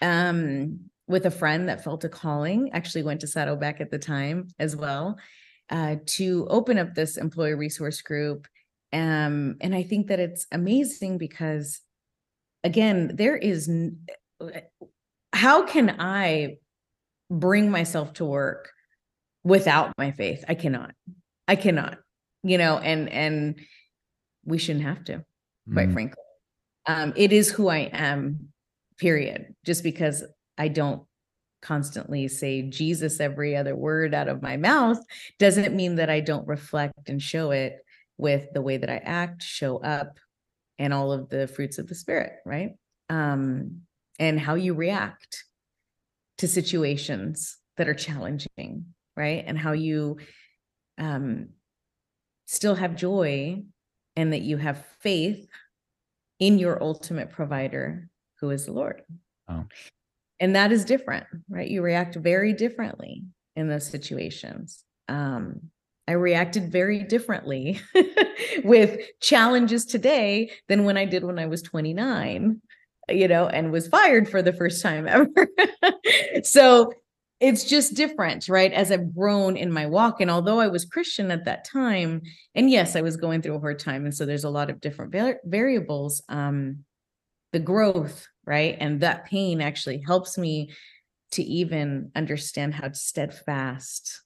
[0.00, 2.70] um, with a friend that felt a calling.
[2.72, 5.18] Actually, went to Saddleback at the time as well
[5.70, 8.46] uh, to open up this employee resource group
[8.92, 11.80] um, and I think that it's amazing because,
[12.64, 13.70] again, there is
[15.32, 16.56] how can I
[17.30, 18.70] bring myself to work
[19.44, 20.44] without my faith?
[20.48, 20.94] I cannot.
[21.46, 21.98] I cannot.
[22.42, 23.60] You know, and and
[24.44, 25.24] we shouldn't have to,
[25.72, 25.92] quite mm.
[25.92, 26.22] frankly.
[26.86, 28.48] Um, it is who I am,
[28.96, 29.54] period.
[29.66, 30.24] Just because
[30.58, 31.02] I don't
[31.62, 34.98] constantly say Jesus every other word out of my mouth
[35.38, 37.78] doesn't mean that I don't reflect and show it
[38.16, 40.18] with the way that I act, show up,
[40.78, 42.72] and all of the fruits of the spirit, right?
[43.08, 43.82] Um,
[44.18, 45.44] and how you react
[46.38, 49.44] to situations that are challenging, right?
[49.46, 50.18] And how you
[50.98, 51.50] um,
[52.46, 53.62] still have joy
[54.16, 55.48] and that you have faith
[56.40, 58.08] in your ultimate provider,
[58.40, 59.02] who is the Lord.
[59.48, 59.64] Oh.
[60.40, 61.68] And that is different, right?
[61.68, 63.24] You react very differently
[63.56, 64.84] in those situations.
[65.08, 65.70] Um,
[66.06, 67.80] I reacted very differently
[68.64, 72.62] with challenges today than when I did when I was 29,
[73.10, 75.28] you know, and was fired for the first time ever.
[76.42, 76.92] so
[77.40, 78.72] it's just different, right?
[78.72, 80.20] As I've grown in my walk.
[80.20, 82.22] And although I was Christian at that time,
[82.54, 84.04] and yes, I was going through a hard time.
[84.04, 86.22] And so there's a lot of different var- variables.
[86.28, 86.84] Um,
[87.52, 88.76] the growth, right?
[88.78, 90.70] And that pain actually helps me
[91.32, 94.22] to even understand how steadfast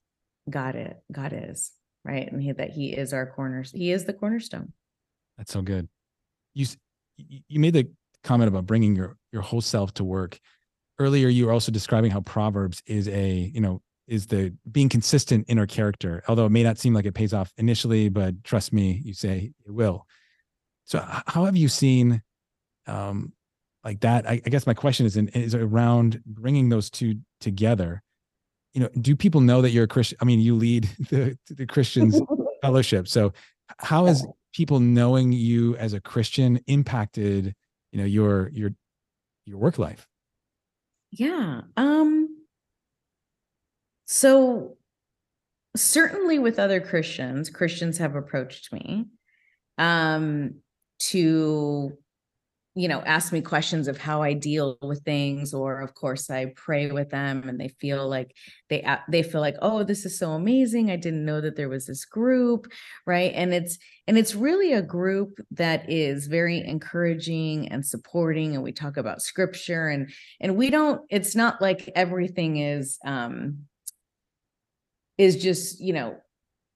[0.49, 1.73] God it God is,
[2.05, 2.31] right?
[2.31, 3.73] And he, that He is our corners.
[3.73, 4.73] He is the cornerstone.
[5.39, 5.89] That's so good.
[6.55, 6.67] You
[7.17, 7.91] you made the
[8.25, 10.39] comment about bringing your your whole self to work.
[10.99, 15.49] Earlier, you were also describing how Proverbs is a you know is the being consistent
[15.49, 16.23] in our character.
[16.29, 19.53] Although it may not seem like it pays off initially, but trust me, you say
[19.65, 20.07] it will.
[20.85, 22.23] So, how have you seen
[22.87, 23.33] um,
[23.85, 24.29] like that?
[24.29, 28.03] I, I guess my question is in, is around bringing those two together
[28.75, 30.19] you know, do people know that you're a Christian?
[30.21, 32.21] I mean, you lead the the Christians
[32.63, 33.09] fellowship.
[33.09, 33.33] So
[33.79, 37.55] how has people knowing you as a Christian impacted,
[37.93, 38.71] you know, your your
[39.47, 40.07] your work life?
[41.11, 41.63] Yeah.
[41.77, 42.29] Um
[44.07, 44.77] so
[45.77, 49.07] certainly with other Christians, Christians have approached me
[49.79, 50.57] um
[50.99, 51.97] to
[52.75, 56.47] you know ask me questions of how i deal with things or of course i
[56.57, 58.35] pray with them and they feel like
[58.71, 60.91] they they feel like oh this is so amazing.
[60.91, 62.71] I didn't know that there was this group
[63.07, 63.33] right?
[63.35, 68.73] And it's and it's really a group that is very encouraging and supporting and we
[68.73, 73.67] talk about scripture and and we don't it's not like everything is um
[75.19, 76.17] is just you know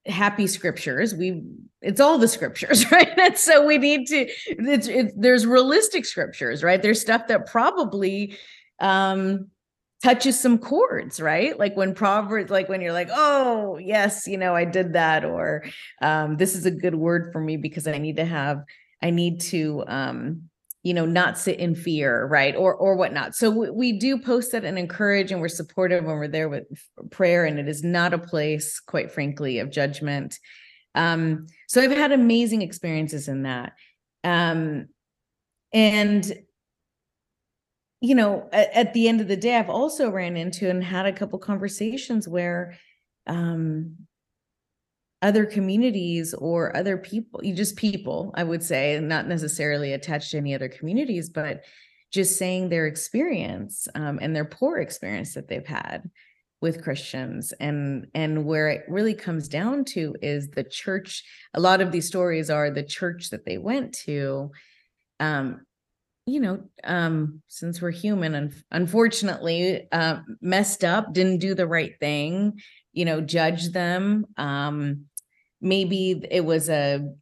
[0.07, 1.15] happy scriptures.
[1.15, 1.43] We
[1.83, 3.19] it's all the scriptures right?
[3.19, 6.81] And so we need to it's, there's realistic scriptures right?
[6.81, 8.37] There's stuff that probably
[8.81, 9.49] um
[10.03, 11.59] touches some chords right?
[11.59, 15.65] Like when proverbs like when you're like oh yes you know i did that or
[16.03, 18.63] um this is a good word for me because i need to have
[19.03, 20.49] i need to um
[20.87, 23.35] you know not sit in fear right or or whatnot.
[23.35, 26.63] So we, we do post it and encourage and we're supportive when we're there with
[27.11, 30.39] prayer and it is not a place quite frankly of judgment.
[30.95, 33.73] Um so i've had amazing experiences in that.
[34.23, 34.87] Um
[35.73, 36.33] and
[38.01, 41.07] you know at, at the end of the day i've also ran into and had
[41.07, 42.77] a couple conversations where
[43.27, 44.06] um
[45.27, 50.55] other communities or other people, just people, I would say, not necessarily attached to any
[50.55, 51.65] other communities, but
[52.13, 56.09] just saying their experience um, and their poor experience that they've had
[56.63, 57.53] with Christians.
[57.59, 61.25] And and where it really comes down to is the church
[61.55, 64.53] a lot of these stories are the church that they went to
[65.19, 65.67] um
[66.27, 71.99] you know um since we're human and unfortunately uh, messed up didn't do the right
[72.01, 72.61] thing
[72.93, 75.07] you know judge them um
[75.67, 77.13] maybe it was a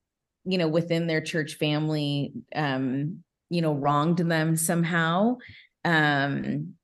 [0.45, 5.37] you know within their church family um you know wronged them somehow
[5.85, 6.75] um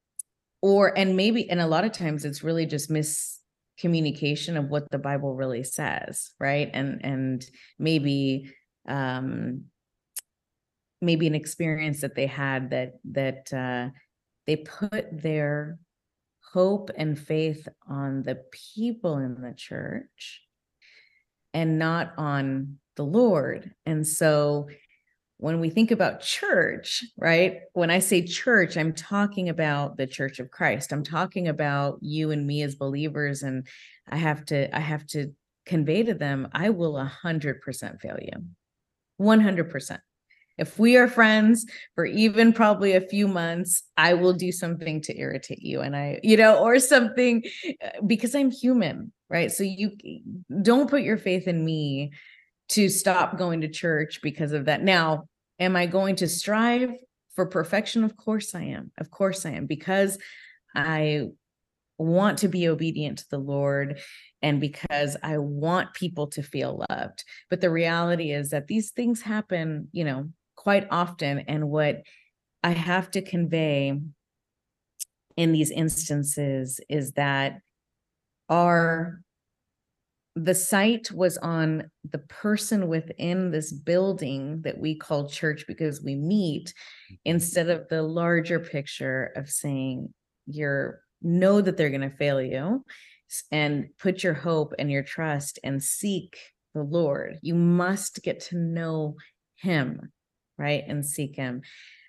[0.62, 4.98] or and maybe and a lot of times it's really just miscommunication of what the
[4.98, 6.70] bible really says right?
[6.72, 7.46] And and
[7.78, 8.52] maybe
[8.88, 9.64] um
[11.02, 13.90] maybe an experience that they had that that uh
[14.46, 15.78] they put their
[16.52, 20.42] hope and faith on the people in the church
[21.54, 24.68] and not on the lord and so
[25.40, 27.60] when we think about church, right?
[27.72, 30.92] When I say church, I'm talking about the church of Christ.
[30.92, 33.42] I'm talking about you and me as believers.
[33.42, 33.66] And
[34.06, 35.32] I have to, I have to
[35.64, 38.32] convey to them, I will a hundred percent fail you.
[39.20, 39.98] 100%.
[40.58, 45.18] If we are friends for even probably a few months, I will do something to
[45.18, 45.80] irritate you.
[45.80, 47.44] And I, you know, or something
[47.82, 49.50] uh, because I'm human, right?
[49.52, 49.92] So you
[50.62, 52.10] don't put your faith in me
[52.70, 54.82] to stop going to church because of that.
[54.82, 55.24] Now,
[55.58, 56.92] am I going to strive
[57.34, 58.04] for perfection?
[58.04, 58.90] Of course I am.
[58.98, 60.18] Of course I am, because
[60.74, 61.28] I
[61.98, 64.00] want to be obedient to the Lord
[64.40, 67.24] and because I want people to feel loved.
[67.50, 71.40] But the reality is that these things happen, you know, quite often.
[71.40, 72.02] And what
[72.62, 74.00] I have to convey
[75.36, 77.60] in these instances is that
[78.50, 79.22] our
[80.36, 86.14] the sight was on the person within this building that we call church because we
[86.14, 87.14] meet mm-hmm.
[87.24, 90.12] instead of the larger picture of saying
[90.46, 92.84] you're know that they're going to fail you
[93.52, 96.38] and put your hope and your trust and seek
[96.74, 99.16] the lord you must get to know
[99.56, 100.10] him
[100.56, 101.60] right and seek him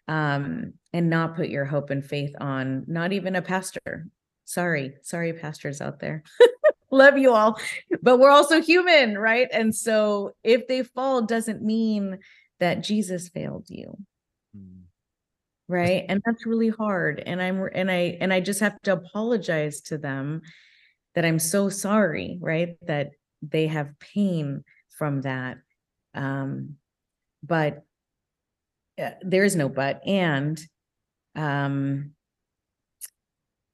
[0.08, 4.08] um and not put your hope and faith on not even a pastor
[4.52, 6.24] sorry sorry pastors out there.
[6.92, 7.58] Love you all.
[8.02, 9.48] But we're also human right?
[9.52, 12.20] And so if they fall doesn't mean
[12.60, 13.98] that jesus failed you.
[14.56, 14.82] Mm.
[15.68, 16.06] right?
[16.10, 17.24] And that's really hard.
[17.26, 20.42] And i'm and i and i just have to apologize to them
[21.16, 22.76] that i'm so sorry right?
[22.88, 25.58] That they have pain from that.
[26.14, 26.76] Um
[27.44, 27.84] but
[29.02, 30.06] uh, there is no but.
[30.06, 30.62] And
[31.36, 32.12] um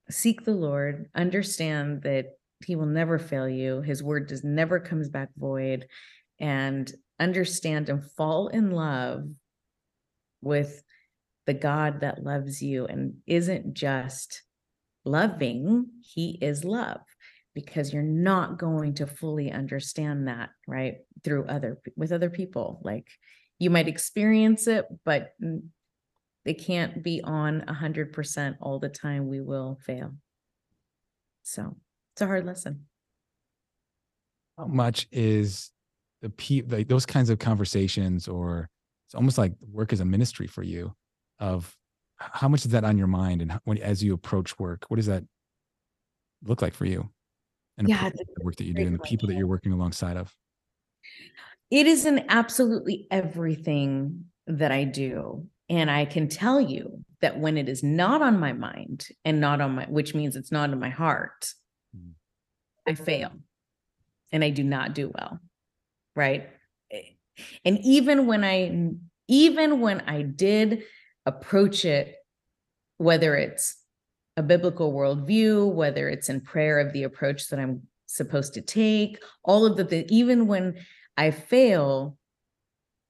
[0.10, 5.10] seek the lord understand that he will never fail you his word does never comes
[5.10, 5.88] back void
[6.40, 9.24] and understand and fall in love
[10.42, 10.84] with
[11.46, 14.44] the god that loves you and isn't just
[15.06, 17.02] loving he is love
[17.58, 22.80] because you're not going to fully understand that right through other with other people.
[22.84, 23.08] Like
[23.58, 25.32] you might experience it but
[26.48, 30.14] they can't be on 100% all the time we will fail
[31.48, 31.78] so
[32.14, 32.88] it's a hard lesson.
[34.58, 35.72] How much is
[36.22, 38.70] the pe like those kinds of conversations, or
[39.06, 40.94] it's almost like work is a ministry for you?
[41.40, 41.74] Of
[42.18, 45.06] how much is that on your mind, and when as you approach work, what does
[45.06, 45.24] that
[46.44, 47.08] look like for you?
[47.78, 50.36] And yeah, the work that you do, and the people that you're working alongside of.
[51.70, 55.48] It is in absolutely everything that I do.
[55.70, 59.60] And I can tell you that when it is not on my mind and not
[59.60, 61.52] on my, which means it's not in my heart,
[61.96, 62.12] mm.
[62.88, 63.32] I fail
[64.32, 65.40] and I do not do well.
[66.16, 66.50] Right.
[66.92, 67.02] Eh,
[67.66, 68.92] and even when I,
[69.28, 70.84] even when I did
[71.26, 72.16] approach it,
[72.98, 73.76] whether it's
[74.38, 79.22] a biblical worldview, whether it's in prayer of the approach that I'm supposed to take,
[79.44, 80.78] all of the, the even when
[81.18, 82.18] I fail,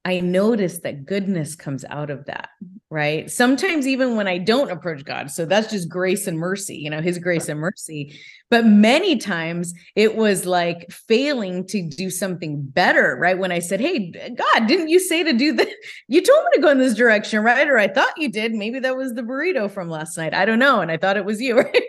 [0.08, 2.48] I notice that goodness comes out of that,
[2.88, 3.30] right?
[3.30, 5.30] Sometimes even when I don't approach God.
[5.30, 8.18] So that's just grace and mercy, you know, his grace and mercy.
[8.48, 13.38] But many times it was like failing to do something better, right?
[13.38, 15.68] When I said, Hey, God, didn't you say to do that?
[16.10, 17.68] You told me to go in this direction, right?
[17.68, 18.54] Or I thought you did.
[18.54, 20.32] Maybe that was the burrito from last night.
[20.32, 20.80] I don't know.
[20.80, 21.82] And I thought it was you, right?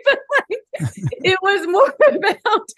[0.96, 2.68] It was more about,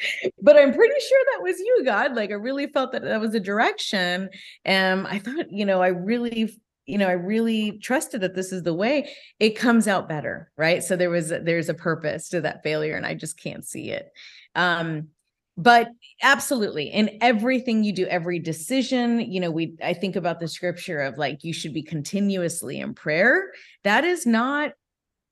[0.41, 2.15] but I'm pretty sure that was you, God.
[2.15, 4.29] Like I really felt that that was a direction.
[4.65, 6.53] And I thought, you know, I really
[6.87, 10.83] you know i really trusted that this is the way it comes out better right
[10.83, 14.11] so there was there's a purpose to that failure and i just can't see it
[14.57, 15.09] um
[15.57, 15.91] but
[16.23, 21.01] absolutely in everything you do every decision you know we i think about the scripture
[21.01, 23.53] of like you should be continuously in prayer
[23.85, 24.73] that is not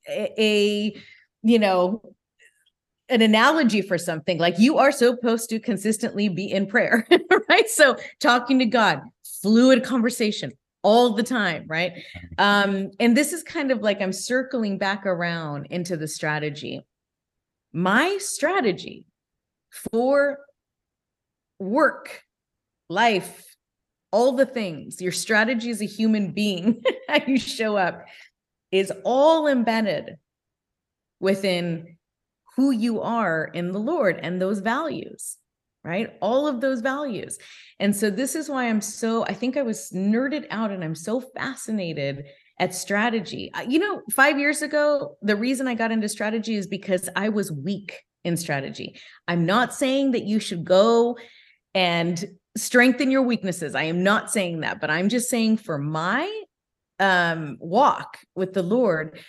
[0.07, 0.95] a, a
[1.43, 2.01] you know
[3.11, 7.05] an analogy for something like you are supposed to consistently be in prayer
[7.49, 7.69] right?
[7.69, 9.01] So talking to god
[9.41, 10.51] fluid conversation
[10.81, 11.91] all the time right?
[12.37, 16.81] Um and this is kind of like i'm circling back around into the strategy.
[17.73, 19.05] My strategy
[19.69, 20.39] for
[21.59, 22.23] work
[22.89, 23.55] life
[24.11, 28.05] all the things your strategy as a human being how you show up
[28.71, 30.17] is all embedded
[31.19, 31.97] within
[32.55, 35.37] who you are in the Lord and those values,
[35.83, 36.13] right?
[36.21, 37.37] All of those values.
[37.79, 40.95] And so this is why I'm so, I think I was nerded out and I'm
[40.95, 42.25] so fascinated
[42.59, 43.51] at strategy.
[43.67, 47.51] You know, five years ago, the reason I got into strategy is because I was
[47.51, 48.99] weak in strategy.
[49.27, 51.17] I'm not saying that you should go
[51.73, 52.23] and
[52.55, 53.75] strengthen your weaknesses.
[53.75, 56.29] I am not saying that, but I'm just saying for my
[56.99, 59.19] um walk with the Lord,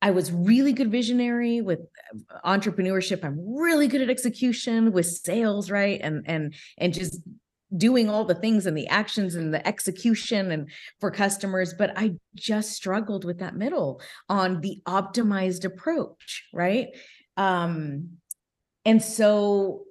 [0.00, 1.80] I was really good visionary with
[2.44, 3.24] entrepreneurship.
[3.24, 6.00] I'm really good at execution with sales, right?
[6.02, 7.20] And and and just
[7.74, 12.14] doing all the things and the actions and the execution and for customers but i
[12.34, 16.88] just struggled with that middle on the optimized approach right
[17.36, 18.10] um
[18.84, 19.82] and so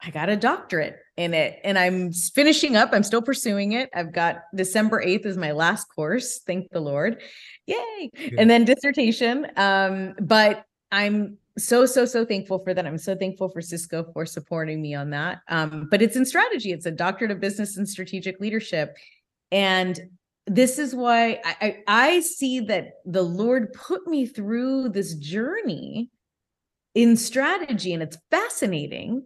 [0.00, 4.12] i got a doctorate in it and i'm finishing up i'm still pursuing it i've
[4.12, 7.20] got december 8th is my last course thank the lord
[7.66, 12.86] yay and then dissertation um but i'm so so so thankful for that.
[12.86, 15.40] I'm so thankful for cisco for supporting me on that.
[15.48, 16.72] Um, but it's in strategy.
[16.72, 18.96] It's a doctorate of business and strategic leadership.
[19.52, 19.98] And
[20.46, 26.10] this is why I, I, I see that the lord put me through this journey
[26.94, 29.24] in strategy and it's fascinating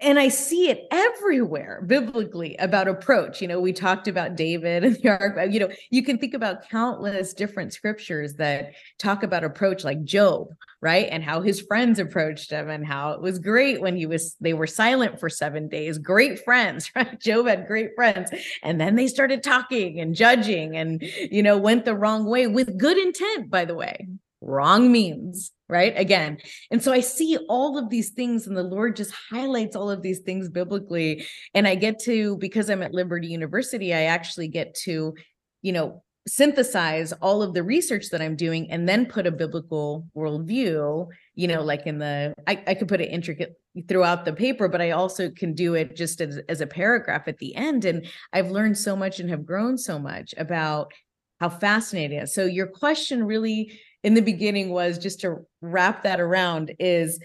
[0.00, 3.40] and I see it everywhere biblically about approach.
[3.40, 5.38] You know, we talked about David and the ark.
[5.50, 10.48] You know, you can think about countless different scriptures that talk about approach, like Job,
[10.80, 11.08] right?
[11.10, 14.52] And how his friends approached him and how it was great when he was, they
[14.52, 15.96] were silent for seven days.
[15.98, 17.18] Great friends, right?
[17.20, 18.30] Job had great friends.
[18.62, 22.78] And then they started talking and judging and, you know, went the wrong way with
[22.78, 24.08] good intent, by the way.
[24.40, 25.94] Wrong means right?
[25.96, 26.38] Again.
[26.70, 30.02] And so I see all of these things, and the Lord just highlights all of
[30.02, 31.26] these things biblically.
[31.54, 35.14] And I get to, because I'm at Liberty University, I actually get to,
[35.62, 40.06] you know, synthesize all of the research that I'm doing and then put a biblical
[40.16, 43.54] worldview, you know, like in the, I, I could put it intricate
[43.88, 47.36] throughout the paper, but I also can do it just as, as a paragraph at
[47.38, 47.84] the end.
[47.84, 50.92] And I've learned so much and have grown so much about
[51.40, 52.24] how fascinating.
[52.26, 57.18] So your question really in the beginning was just to wrap that around is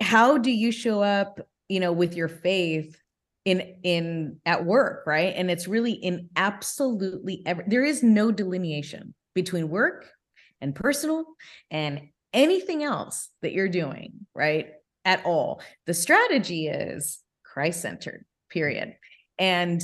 [0.00, 1.38] how do you show up
[1.68, 2.98] you know with your faith
[3.44, 5.34] in in at work right?
[5.36, 10.10] And it's really in absolutely every there is no delineation between work
[10.60, 11.24] and personal
[11.70, 14.70] and anything else that you're doing right
[15.04, 15.62] at all.
[15.86, 18.96] The strategy is christ centered period.
[19.38, 19.82] And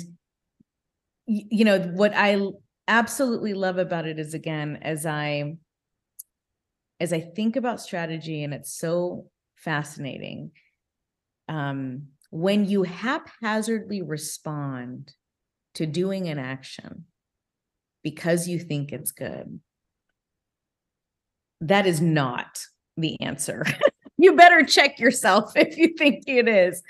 [1.26, 2.40] you know what i
[2.86, 5.56] absolutely love about it is again as i
[7.00, 9.26] as I think about strategy, and it's so
[9.56, 10.52] fascinating,
[11.48, 15.12] um, when you haphazardly respond
[15.74, 17.04] to doing an action
[18.02, 19.60] because you think it's good,
[21.60, 22.64] that is not
[22.96, 23.64] the answer.
[24.18, 26.82] you better check yourself if you think it is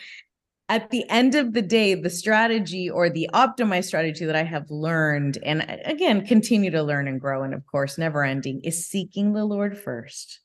[0.68, 4.70] at the end of the day, the strategy or the optimized strategy that I have
[4.70, 8.86] learned, and uh, again, continue to learn and grow, and of course, never ending, is
[8.86, 10.40] seeking the Lord first,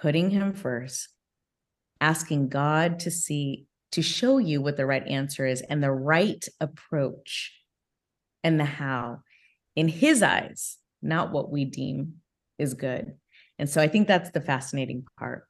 [0.00, 1.08] putting Him first,
[2.00, 6.44] asking God to see, to show you what the right answer is and the right
[6.60, 7.52] approach
[8.44, 9.20] and the how
[9.74, 12.16] in His eyes, not what we deem
[12.58, 13.14] is good.
[13.58, 15.44] And so I think that's the fascinating part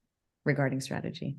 [0.44, 1.38] regarding strategy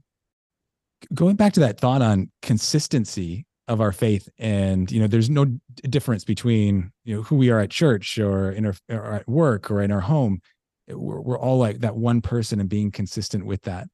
[1.13, 5.45] going back to that thought on consistency of our faith and you know there's no
[5.89, 9.71] difference between you know who we are at church or in our or at work
[9.71, 10.41] or in our home.
[10.87, 13.87] We're, we're all like that one person and being consistent with that.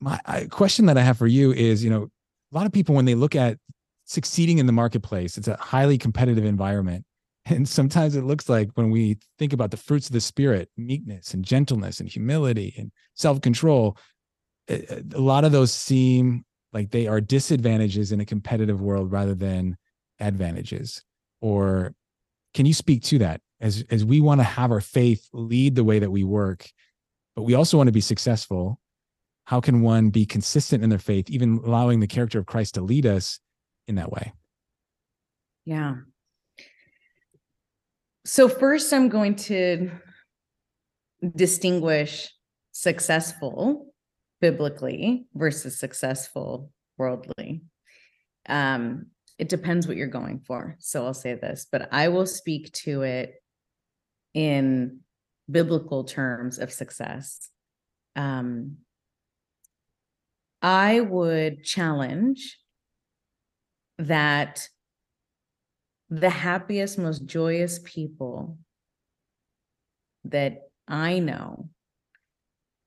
[0.00, 2.08] My I, question that i have for you is you know
[2.52, 3.58] a lot of people when they look at
[4.04, 7.04] succeeding in the marketplace it's a highly competitive environment.
[7.46, 11.32] And sometimes it looks like when we think about the fruits of the spirit meekness
[11.32, 13.96] and gentleness and humility and self-control
[14.70, 19.76] a lot of those seem like they are disadvantages in a competitive world rather than
[20.20, 21.02] advantages.
[21.40, 21.94] Or
[22.54, 23.40] can you speak to that?
[23.60, 26.66] As as we want to have our faith lead the way that we work
[27.36, 28.80] but we also want to be successful
[29.44, 32.82] how can one be consistent in their faith even allowing the character of Christ to
[32.82, 33.40] lead us
[33.88, 34.32] in that way?
[35.64, 35.96] Yeah.
[38.24, 39.90] So first i'm going to
[41.34, 42.30] distinguish
[42.72, 43.89] successful
[44.40, 47.62] biblically versus successful worldly.
[48.48, 49.06] Um,
[49.38, 50.76] it depends what you're going for.
[50.80, 53.34] So I'll say this, but I will speak to it
[54.34, 55.00] in
[55.50, 57.48] biblical terms of success.
[58.16, 58.78] Um,
[60.62, 62.58] I would challenge
[63.98, 64.68] that
[66.10, 68.58] the happiest, most joyous people
[70.24, 71.70] that I know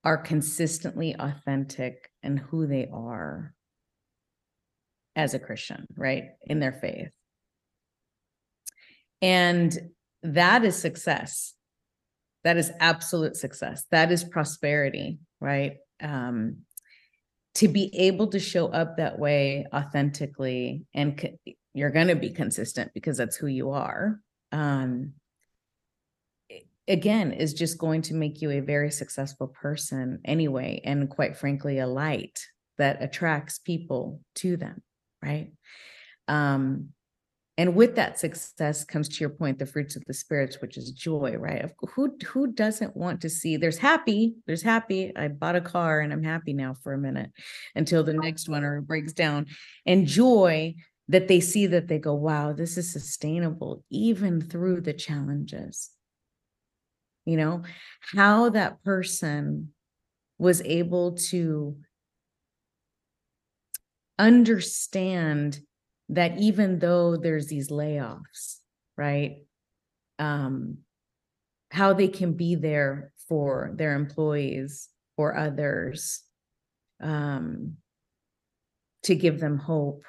[0.03, 3.53] are consistently authentic and who they are
[5.15, 6.31] as a Christian, right?
[6.41, 7.13] In their faith.
[9.21, 9.77] And
[10.23, 11.53] that is success.
[12.43, 13.85] That is absolute success.
[13.91, 15.77] That is prosperity, right?
[16.01, 16.57] Um,
[17.55, 21.37] to be able to show up that way authentically and co-
[21.73, 24.19] you're going to be consistent because that's who you are
[24.51, 25.13] um,
[26.87, 31.79] again is just going to make you a very successful person anyway and quite frankly
[31.79, 32.39] a light
[32.77, 34.81] that attracts people to them
[35.21, 35.51] right?
[36.27, 36.89] Um
[37.55, 40.91] and with that success comes to your point the fruits of the spirits which is
[40.91, 41.71] joy right?
[41.93, 46.11] Who who doesn't want to see there's happy there's happy i bought a car and
[46.11, 47.31] i'm happy now for a minute
[47.75, 49.45] until the next one or breaks down
[49.85, 50.73] and joy
[51.09, 55.91] that they see that they go wow this is sustainable even through the challenges
[57.25, 57.63] you know
[58.13, 59.73] how that person
[60.37, 61.77] was able to
[64.19, 65.59] understand
[66.09, 68.57] that even though there's these layoffs
[68.97, 69.37] right
[70.19, 70.77] um
[71.71, 76.21] how they can be there for their employees or others
[77.01, 77.75] um
[79.01, 80.03] to give them hope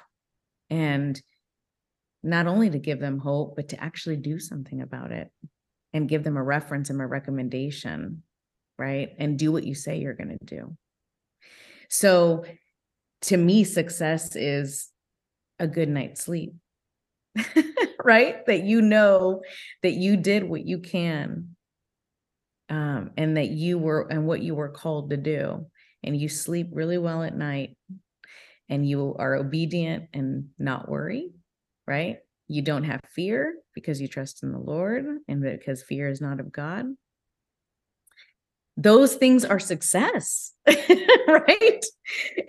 [0.69, 1.21] and
[2.21, 5.31] not only to give them hope but to actually do something about it
[5.95, 8.21] and give them a reference and a recommendation,
[8.77, 9.15] right?
[9.17, 10.75] And do what you say you're going to do.
[11.89, 12.43] So
[13.21, 14.89] to me, success is
[15.57, 16.53] a good night's sleep,
[18.03, 18.45] right?
[18.45, 19.41] That you know
[19.83, 21.55] that you did what you can
[22.67, 25.65] um, and that you were and what you were called to do.
[26.03, 27.77] And you sleep really well at night
[28.67, 31.31] and you are obedient and not worry,
[31.87, 32.17] right?
[32.47, 36.39] You don't have fear because you trust in the Lord and because fear is not
[36.39, 36.85] of God.
[38.77, 41.85] Those things are success, right?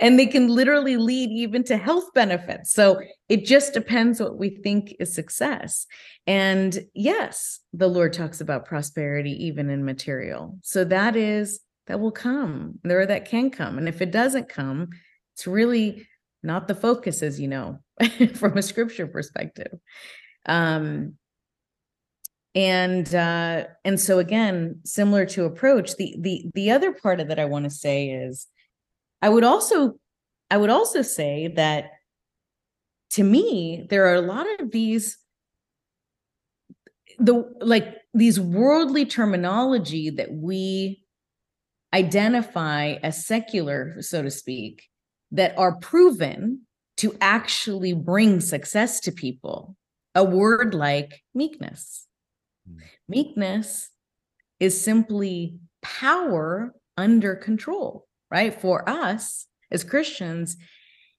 [0.01, 2.72] And they can literally lead even to health benefits.
[2.72, 5.86] So it just depends what we think is success.
[6.26, 10.59] And yes, the Lord talks about prosperity even in material.
[10.62, 13.78] So that is, that will come, there that can come.
[13.78, 14.88] And if it doesn't come,
[15.34, 16.09] it's really
[16.42, 17.78] not the focus, as you know,
[18.34, 19.72] from a scripture perspective.
[20.47, 21.14] Um,
[22.55, 27.38] and uh, and so again, similar to approach, the the the other part of that
[27.38, 28.47] I want to say is,
[29.20, 29.99] I would also
[30.51, 31.90] I would also say that
[33.11, 35.18] to me there are a lot of these
[37.18, 41.03] the like these worldly terminology that we
[41.94, 44.82] identify as secular so to speak
[45.30, 46.65] that are proven
[46.99, 49.76] to actually bring success to people.
[50.14, 52.07] A word like meekness.
[52.70, 52.80] Mm.
[53.09, 53.90] Meekness
[54.61, 58.59] is simply power under control, right?
[58.59, 60.57] For us as Christians,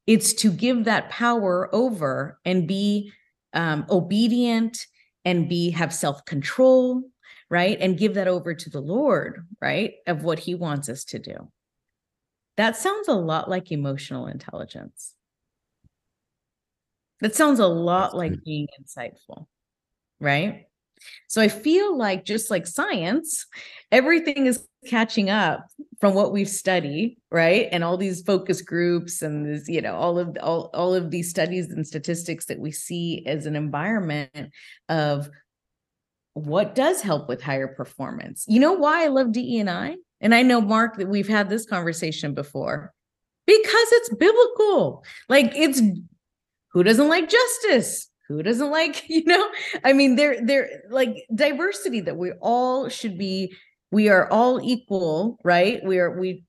[0.07, 3.11] it's to give that power over and be
[3.53, 4.85] um, obedient
[5.25, 7.03] and be have self-control
[7.49, 11.17] right and give that over to the lord right of what he wants us to
[11.17, 11.49] do
[12.57, 15.13] that sounds a lot like emotional intelligence.
[17.21, 19.47] That sounds a lot like being insightful,
[20.19, 20.67] right?
[21.27, 23.45] So I feel like just like science,
[23.91, 25.67] everything is catching up
[25.99, 27.67] from what we've studied, right?
[27.71, 31.29] And all these focus groups and this, you know, all of all, all of these
[31.29, 34.51] studies and statistics that we see as an environment
[34.89, 35.29] of
[36.33, 38.45] what does help with higher performance.
[38.47, 39.95] You know why I love DE and I?
[40.21, 42.93] And I know, Mark, that we've had this conversation before
[43.45, 45.03] because it's biblical.
[45.29, 45.81] Like it's
[46.77, 48.07] who doesn't like justice?
[48.27, 49.49] Who doesn't like, you know?
[49.83, 53.55] I mean, they're they're like diversity that we all should be,
[53.89, 55.83] we are all equal, right?
[55.83, 56.43] We are we,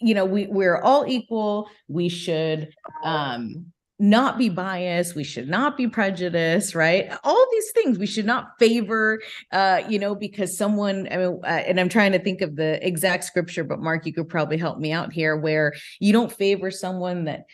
[0.00, 1.68] you know, we we're all equal.
[1.86, 2.70] We should
[3.04, 8.26] um not be biased we should not be prejudiced right all these things we should
[8.26, 9.20] not favor
[9.52, 12.84] uh you know because someone I mean, uh, and i'm trying to think of the
[12.84, 16.68] exact scripture but mark you could probably help me out here where you don't favor
[16.72, 17.44] someone that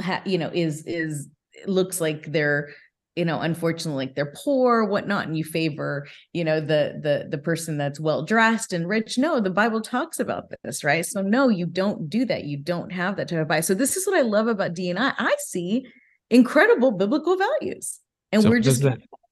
[0.00, 1.28] ha- you know is is
[1.66, 2.70] looks like they're
[3.16, 7.38] you know unfortunately like they're poor whatnot and you favor you know the the the
[7.38, 9.18] person that's well dressed and rich.
[9.18, 11.06] No the bible talks about this right?
[11.06, 12.44] So no you don't do that.
[12.44, 15.14] You don't have that type of bias so this is what i love about dni
[15.18, 15.34] i.
[15.38, 15.86] See
[16.30, 18.00] incredible biblical values
[18.32, 18.84] and so we're just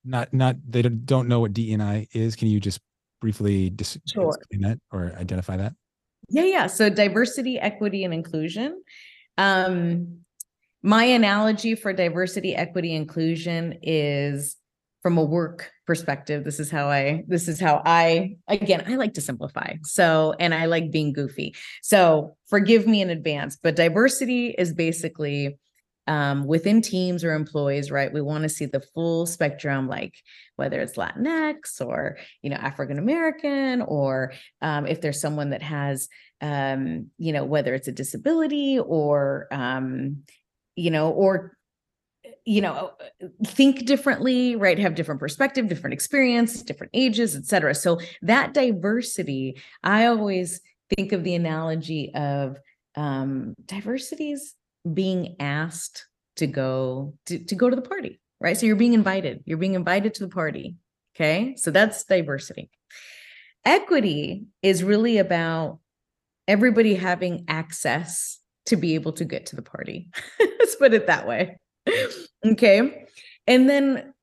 [0.04, 2.36] not not they don't know what dni is?
[2.36, 2.80] Can you just
[3.20, 4.34] briefly dis- sure.
[4.36, 5.74] explain that or identify that?
[6.28, 6.66] Yeah yeah.
[6.66, 8.82] So diversity equity and inclusion.
[9.38, 10.18] Um
[10.82, 14.56] my analogy for diversity, equity, inclusion is
[15.02, 19.14] from a work perspective this is how i this is how i again i like
[19.14, 21.52] to simplify so and i like being goofy
[21.82, 25.58] so forgive me in advance but diversity is basically
[26.08, 28.12] um, within teams or employees, right?
[28.12, 30.14] We want to see the full spectrum, like
[30.56, 36.08] whether it's Latinx or you know African American, or um, if there's someone that has
[36.40, 40.24] um, you know whether it's a disability or um,
[40.76, 41.56] you know or
[42.44, 42.92] you know
[43.44, 44.78] think differently right?
[44.78, 50.60] Have different perspective different experience different ages etc so that diversity i always
[50.94, 52.58] think of the analogy of
[52.96, 54.54] um diversities
[54.92, 56.06] being asked
[56.36, 58.58] to go to, to go to the party right?
[58.58, 59.44] So you're being invited.
[59.46, 60.74] You're being invited to the party
[61.14, 61.54] okay?
[61.56, 62.70] So that's diversity.
[63.64, 65.78] Equity is really about
[66.48, 70.10] everybody having access to be able to get to the party.
[70.40, 71.58] Let's put it that way.
[72.44, 73.06] Okay.
[73.46, 74.14] And then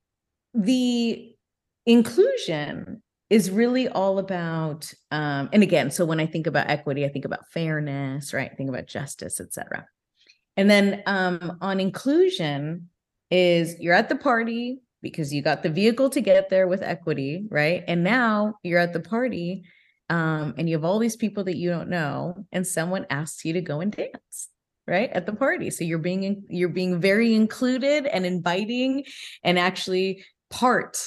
[0.54, 1.34] the
[1.86, 7.08] inclusion is really all about um, and again so when i think about equity i
[7.08, 8.50] think about fairness right?
[8.52, 9.86] I think about justice etc
[10.56, 12.90] and then um, on inclusion
[13.30, 17.46] is you're at the party because you got the vehicle to get there with equity,
[17.48, 17.84] right?
[17.88, 19.64] And now you're at the party
[20.10, 23.54] um, and you have all these people that you don't know, and someone asks you
[23.54, 24.48] to go and dance
[24.86, 29.04] right at the party so you're being you're being very included and inviting
[29.44, 31.06] and actually part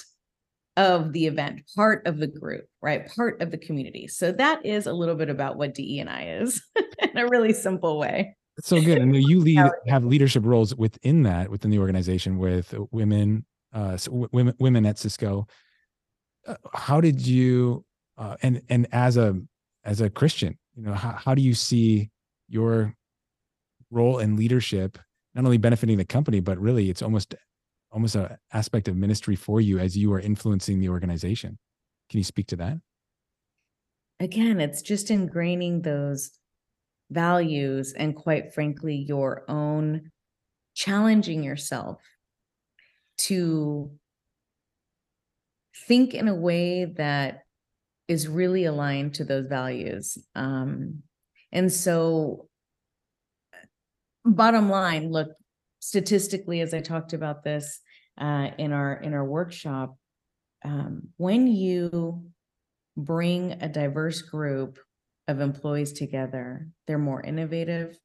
[0.77, 4.85] of the event part of the group right part of the community so that is
[4.85, 6.61] a little bit about what de and i is
[7.01, 8.99] in a really simple way so good.
[8.99, 14.53] And you lead have leadership roles within that within the organization with women, uh, women
[14.59, 15.47] women at Cisco.
[16.45, 17.83] Uh, how did you
[18.17, 19.39] uh, and and as a
[19.83, 22.09] as a Christian, you know, how, how do you see
[22.47, 22.95] your
[23.91, 24.97] role in leadership
[25.35, 27.35] not only benefiting the company, but really it's almost
[27.91, 31.57] almost an aspect of ministry for you as you are influencing the organization.
[32.09, 32.77] Can you speak to that?
[34.19, 36.31] Again, it's just ingraining those
[37.11, 40.11] values and quite frankly your own
[40.73, 42.01] challenging yourself
[43.17, 43.91] to
[45.87, 47.43] think in a way that
[48.07, 51.01] is really aligned to those values um,
[51.51, 52.47] and so
[54.25, 55.29] bottom line look
[55.79, 57.79] statistically as i talked about this
[58.19, 59.95] uh, in our in our workshop
[60.63, 62.23] um, when you
[62.95, 64.79] bring a diverse group
[65.27, 67.97] of employees together, they're more innovative.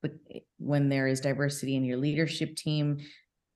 [0.00, 0.12] But
[0.58, 2.98] when there is diversity in your leadership team,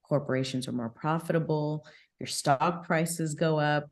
[0.09, 1.85] corporations are more profitable,
[2.20, 3.91] your stock prices go up.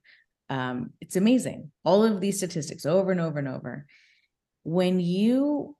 [0.50, 1.70] Um, it's amazing.
[1.84, 3.86] All of these statistics over and over and over.
[4.62, 5.76] When you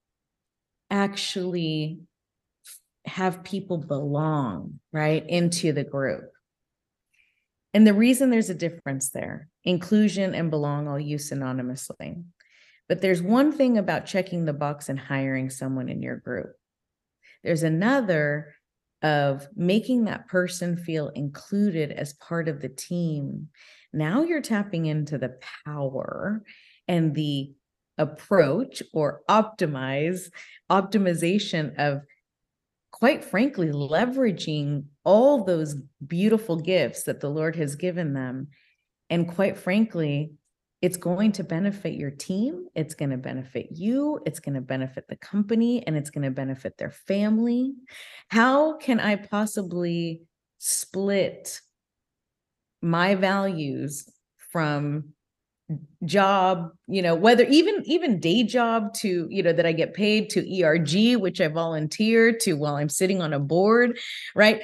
[0.90, 2.00] actually
[3.06, 6.30] have people belong right into the group.
[7.74, 12.22] And the reason there's a difference there, inclusion and belong I'll use synonymously.
[12.88, 16.54] But there's one thing about checking the box and hiring someone in your group.
[17.42, 18.54] There's another
[19.04, 23.48] of making that person feel included as part of the team.
[23.92, 26.42] Now you're tapping into the power
[26.88, 27.52] and the
[27.98, 30.30] approach or optimize
[30.72, 32.00] optimization of
[32.90, 35.76] quite frankly leveraging all those
[36.06, 38.48] beautiful gifts that the Lord has given them
[39.10, 40.32] and quite frankly
[40.84, 45.08] it's going to benefit your team, it's going to benefit you, it's going to benefit
[45.08, 47.72] the company, and it's going to benefit their family.
[48.28, 50.24] How can I possibly
[50.58, 51.62] split
[52.82, 54.10] my values
[54.52, 55.14] from
[56.04, 60.28] job you know whether even even day job to you know that i get paid
[60.28, 63.98] to erg which i volunteer to while i'm sitting on a board
[64.34, 64.60] right?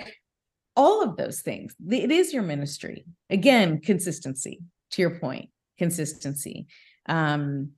[0.77, 1.75] All of those things.
[1.91, 3.07] It is your ministry.
[3.31, 4.61] Again consistency
[4.91, 5.49] to your point
[5.81, 6.67] consistency.
[7.09, 7.73] Um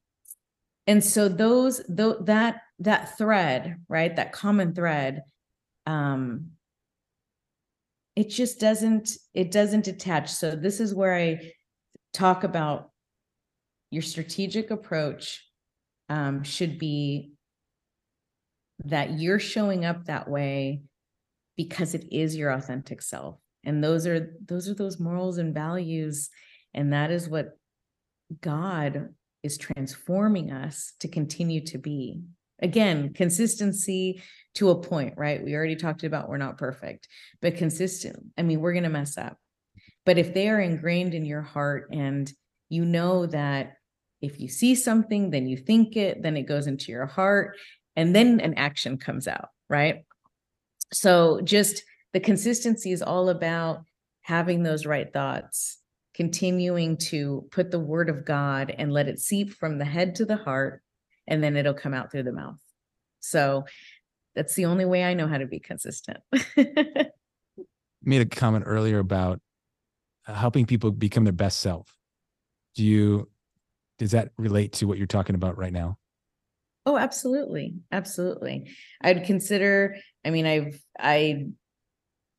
[0.86, 5.22] and so those though that that thread right that common thread
[5.86, 6.50] um
[8.16, 11.52] it just doesn't it doesn't attach so this is where i
[12.12, 12.90] talk about
[13.92, 15.46] your strategic approach
[16.08, 17.32] um, should be
[18.86, 20.82] that you're showing up that way
[21.56, 23.38] because it is your authentic self.
[23.64, 26.30] And those are those are those morals and values
[26.74, 27.58] and that is what
[28.40, 29.10] God
[29.42, 32.20] is transforming us to continue to be.
[32.60, 34.22] Again, consistency
[34.54, 35.42] to a point, right?
[35.42, 37.08] We already talked about we're not perfect,
[37.40, 38.16] but consistent.
[38.38, 39.36] I mean, we're going to mess up.
[40.06, 42.32] But if they are ingrained in your heart and
[42.68, 43.74] you know that
[44.20, 47.56] if you see something, then you think it, then it goes into your heart,
[47.96, 50.04] and then an action comes out, right?
[50.92, 53.84] So just the consistency is all about
[54.22, 55.78] having those right thoughts,
[56.14, 60.24] continuing to put the word of God and let it seep from the head to
[60.24, 60.82] the heart,
[61.26, 62.58] and then it'll come out through the mouth.
[63.20, 63.64] So
[64.34, 66.18] that's the only way I know how to be consistent.
[68.04, 69.40] made a comment earlier about
[70.26, 71.94] uh, helping people become their best self.
[72.74, 73.28] Do you
[73.98, 75.98] does that relate to what you're talking about right now?
[76.84, 77.76] Oh, absolutely.
[77.92, 78.68] Absolutely.
[79.00, 81.46] I'd consider, I mean, I've I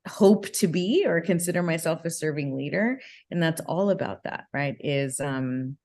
[0.07, 2.99] hope to be or consider myself a serving leader
[3.31, 4.75] and that's all about that, right?
[4.79, 5.77] Is um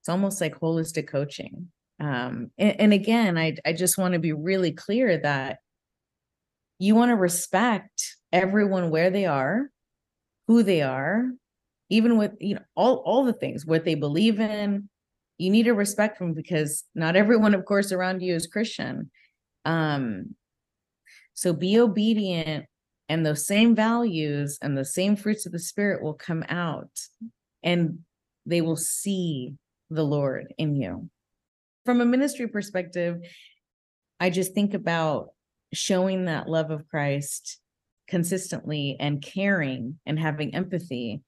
[0.00, 1.68] it's almost like holistic coaching.
[2.00, 5.58] Um and, and again, I I just want to be really clear that
[6.78, 9.70] you want to respect everyone where they are,
[10.48, 11.30] who they are,
[11.90, 14.88] even with you know all all the things what they believe in.
[15.36, 19.10] You need to respect them because not everyone, of course, around you is Christian.
[19.64, 20.36] Um,
[21.34, 22.66] so be obedient,
[23.08, 26.90] and those same values and the same fruits of the spirit will come out,
[27.62, 28.00] and
[28.46, 29.54] they will see
[29.90, 31.08] the Lord in you.
[31.84, 33.20] From a ministry perspective,
[34.18, 35.30] I just think about
[35.72, 37.60] showing that love of Christ
[38.08, 41.22] consistently and caring and having empathy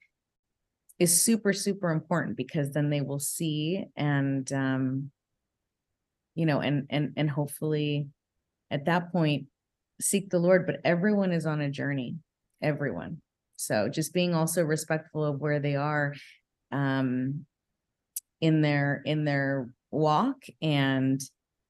[0.98, 5.10] is super super important because then they will see and um
[6.34, 8.08] you know and and and hopefully
[8.70, 9.46] at that point
[10.00, 12.16] seek the lord but everyone is on a journey
[12.62, 13.20] everyone.
[13.56, 16.14] So just being also respectful of where they are
[16.72, 17.46] um
[18.40, 21.20] in their in their walk and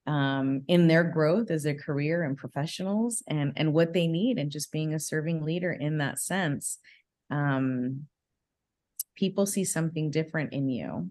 [0.07, 4.51] um, in their growth as a career and professionals and and what they need and
[4.51, 6.79] just being a serving leader in that sense
[7.31, 8.07] um,
[9.17, 11.11] people see something different in you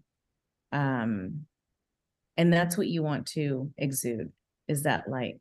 [0.71, 1.45] um,
[2.37, 4.31] and that's what you want to exude
[4.67, 5.39] is that light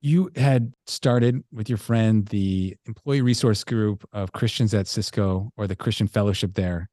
[0.00, 5.66] you had started with your friend the employee resource group of christians at cisco or
[5.66, 6.88] the christian fellowship there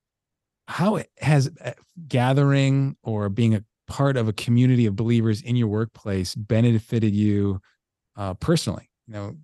[0.67, 1.71] how has uh,
[2.07, 7.59] gathering or being a part of a community of believers in your workplace benefited you
[8.15, 8.89] uh, personally?
[9.07, 9.35] You know,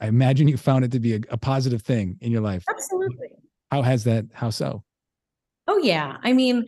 [0.00, 2.64] I imagine you found it to be a, a positive thing in your life.
[2.68, 3.28] Absolutely.
[3.70, 4.26] How has that?
[4.32, 4.82] How so?
[5.66, 6.66] Oh yeah, I mean,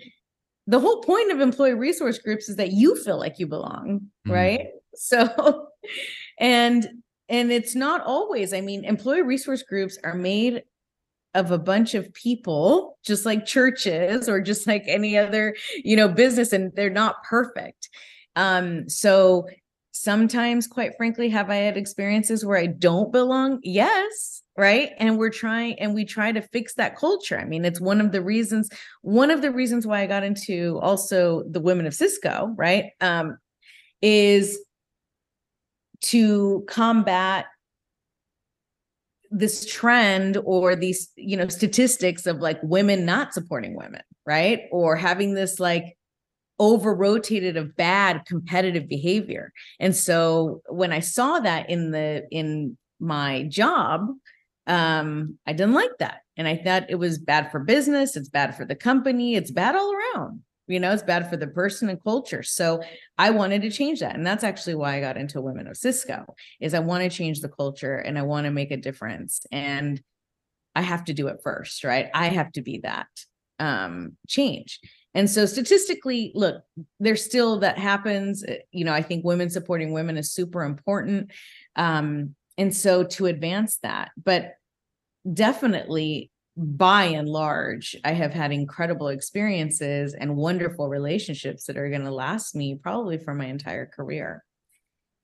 [0.66, 4.32] the whole point of employee resource groups is that you feel like you belong, mm-hmm.
[4.32, 4.66] right?
[4.94, 5.68] So,
[6.38, 6.88] and
[7.28, 8.52] and it's not always.
[8.52, 10.64] I mean, employee resource groups are made
[11.34, 16.08] of a bunch of people just like churches or just like any other you know
[16.08, 17.88] business and they're not perfect.
[18.36, 19.46] Um so
[19.94, 23.60] sometimes quite frankly have i had experiences where i don't belong?
[23.62, 24.90] Yes right?
[24.98, 27.38] And we're trying and we try to fix that culture.
[27.38, 28.68] I mean it's one of the reasons
[29.00, 32.90] one of the reasons why i got into also the women of cisco right?
[33.00, 33.38] Um
[34.02, 34.58] is
[36.02, 37.46] to combat
[39.30, 44.62] this trend or these you know statistics of like women not supporting women right?
[44.70, 45.96] Or having this like
[46.58, 49.52] over rotated of bad competitive behavior.
[49.80, 54.08] And so when i saw that in the in my job
[54.66, 56.18] um i didn't like that.
[56.36, 59.74] And i thought it was bad for business it's bad for the company it's bad
[59.74, 62.42] all around you know it's bad for the person and culture.
[62.42, 62.82] So
[63.18, 66.24] i wanted to change that and that's actually why i got into women of cisco
[66.60, 70.02] is i want to change the culture and i want to make a difference and
[70.74, 72.08] i have to do it first right?
[72.14, 73.08] I have to be that
[73.58, 74.80] um change.
[75.14, 76.62] And so statistically look
[76.98, 81.30] there's still that happens eh, you know i think women supporting women is super important
[81.76, 84.54] um and so to advance that but
[85.32, 92.04] definitely by and large, I have had incredible experiences and wonderful relationships that are going
[92.04, 94.44] to last me probably for my entire career.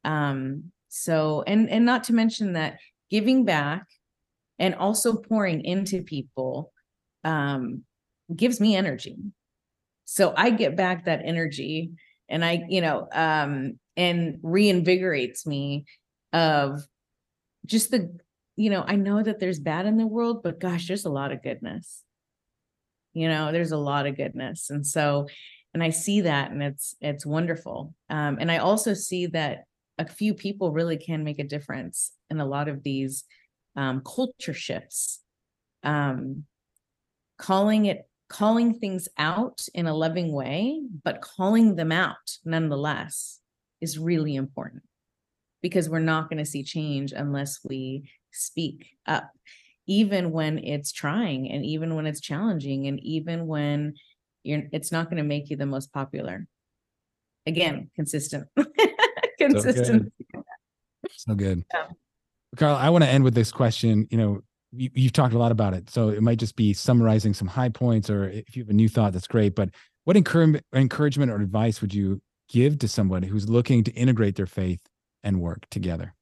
[0.04, 2.78] Um, so, and and not to mention that
[3.10, 3.86] giving back
[4.58, 6.72] and also pouring into people
[7.24, 7.84] um,
[8.34, 9.16] gives me energy.
[10.06, 11.90] So I get back that energy,
[12.30, 15.84] and I, you know, um, and reinvigorates me
[16.32, 16.80] of
[17.66, 18.18] just the
[18.58, 21.30] you know, I know that there's bad in the world, but gosh, there's a lot
[21.30, 22.02] of goodness.
[23.14, 24.68] You know, there's a lot of goodness.
[24.70, 25.28] And so,
[25.72, 27.94] and I see that and it's it's wonderful.
[28.10, 29.64] Um, and I also see that
[29.96, 33.24] a few people really can make a difference in a lot of these
[33.76, 35.20] um, culture shifts.
[35.84, 36.44] Um,
[37.38, 43.38] calling it calling things out in a loving way, but calling them out nonetheless
[43.80, 44.82] is really important
[45.62, 49.30] because we're not going to see change unless we speak up
[49.86, 53.94] even when it's trying and even when it's challenging and even when
[54.42, 56.46] you're it's not going to make you the most popular
[57.46, 58.46] again consistent
[59.38, 61.64] consistent so good, so good.
[61.72, 61.86] Yeah.
[62.56, 65.52] Karla i want to end with this question you know you, you've talked a lot
[65.52, 65.90] about it.
[65.90, 68.88] So it might just be summarizing some high points, or if you have a new
[68.88, 69.54] thought, that's great.
[69.54, 69.70] But
[70.04, 74.46] what encouragement, encouragement or advice would you give to someone who's looking to integrate their
[74.46, 74.80] faith
[75.22, 76.14] and work together?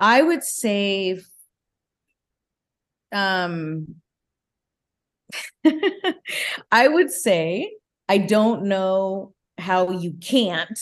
[0.00, 1.20] I would say
[3.12, 3.96] um
[6.72, 7.72] I would say
[8.08, 10.78] I don't know how you can't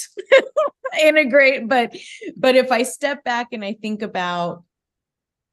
[1.03, 1.95] integrate but
[2.37, 4.65] but if I step back and I think about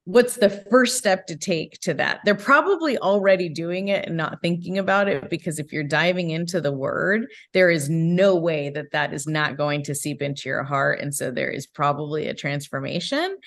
[0.05, 2.21] what's the first step to take to that?
[2.25, 6.59] They're probably already doing it and not thinking about it because if you're diving into
[6.59, 10.63] the word there is no way that that is not going to seep into your
[10.63, 13.37] heart and so there is probably a transformation.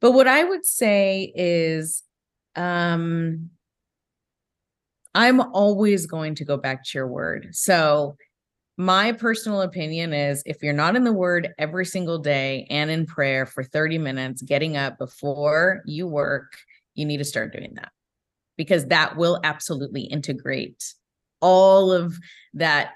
[0.00, 2.02] But what i would say is
[2.56, 3.50] um
[5.14, 7.48] i'm always going to go back to your word.
[7.52, 8.16] So
[8.78, 13.06] my personal opinion is if you're not in the word every single day and in
[13.06, 16.56] prayer for 30 minutes, getting up before you work,
[16.94, 17.92] you need to start doing that
[18.56, 20.94] because that will absolutely integrate
[21.40, 22.18] all of
[22.54, 22.92] that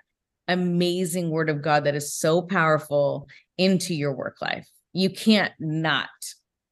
[0.49, 4.69] amazing word of God that is so powerful into your work life.
[4.93, 6.09] You can't not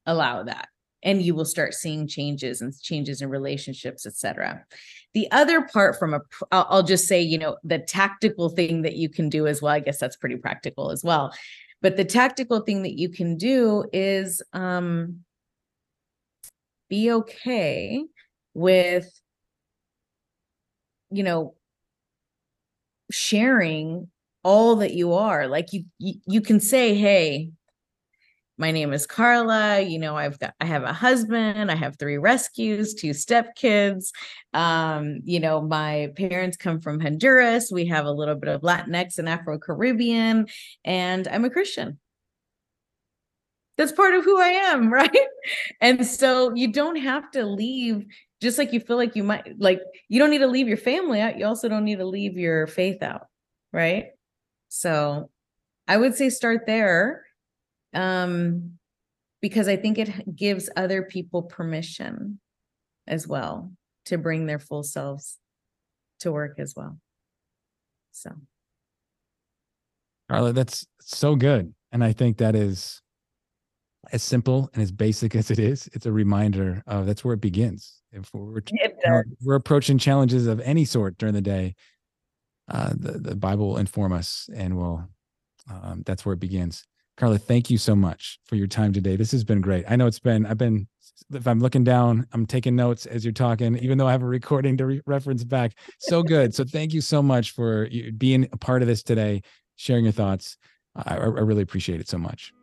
[0.05, 0.69] allow that
[1.03, 4.65] and you will start seeing changes and changes in relationships etc
[5.15, 9.09] the other part from a i'll just say you know the tactical thing that you
[9.09, 11.33] can do as well i guess that's pretty practical as well
[11.81, 15.21] but the tactical thing that you can do is um
[16.89, 18.03] be okay
[18.53, 19.09] with
[21.09, 21.55] you know
[23.09, 24.07] sharing
[24.43, 27.49] all that you are like you you, you can say hey
[28.57, 29.81] my name is Karla.
[29.81, 34.11] You know, I've got I have a husband, I have three rescues, two stepkids.
[34.53, 37.71] Um, you know, my parents come from Honduras.
[37.71, 40.47] We have a little bit of Latinx and Afro Caribbean,
[40.85, 41.99] and I'm a Christian.
[43.77, 45.27] That's part of who I am, right?
[45.81, 48.05] And so you don't have to leave
[48.41, 51.19] just like you feel like you might like you don't need to leave your family
[51.19, 51.37] out.
[51.37, 53.27] You also don't need to leave your faith out,
[53.73, 54.07] right?
[54.69, 55.29] So
[55.87, 57.24] I would say start there
[57.95, 58.73] um,
[59.41, 62.39] because I think it gives other people permission
[63.07, 63.71] as well
[64.05, 65.37] to bring their full selves
[66.19, 66.97] to work as well.
[68.11, 68.31] So,
[70.29, 71.73] Karla, that's so good.
[71.91, 73.01] And I think that is
[74.11, 77.41] as simple and as basic as it is, it's a reminder of that's where it
[77.41, 78.01] begins.
[78.11, 78.61] If we're,
[79.41, 81.75] we're approaching challenges of any sort during the day,
[82.69, 85.07] uh, the, the Bible will inform us and will,
[85.69, 86.85] um, that's where it begins.
[87.17, 89.15] Karla, thank you so much for your time today.
[89.15, 89.85] This has been great.
[89.87, 90.87] I know it's been, I've been,
[91.33, 94.27] if I'm looking down, I'm taking notes as you're talking, even though I have a
[94.27, 95.77] recording to re- reference back.
[95.99, 96.53] So good.
[96.53, 97.87] so thank you so much for
[98.17, 99.43] being a part of this today,
[99.77, 100.57] sharing your thoughts.
[100.95, 102.53] I, I really appreciate it so much.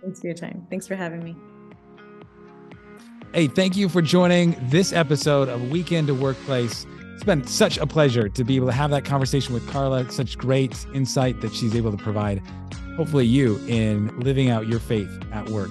[0.00, 0.66] Thanks for your time.
[0.70, 1.36] Thanks for having me.
[3.34, 6.86] Hey, thank you for joining this episode of Weekend to Workplace.
[7.14, 10.38] It's been such a pleasure to be able to have that conversation with Karla, such
[10.38, 12.42] great insight that she's able to provide
[13.00, 15.70] hopefully you in living out your faith at work.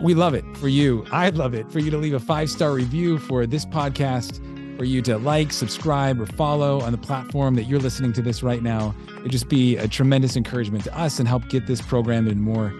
[0.00, 1.04] We love it for you.
[1.12, 4.38] I'd love it for you to leave a five star review for this podcast,
[4.78, 8.42] for you to like, subscribe, or follow on the platform that you're listening to this
[8.42, 8.94] right now.
[9.18, 12.72] It'd just be a tremendous encouragement to us and help get this program in more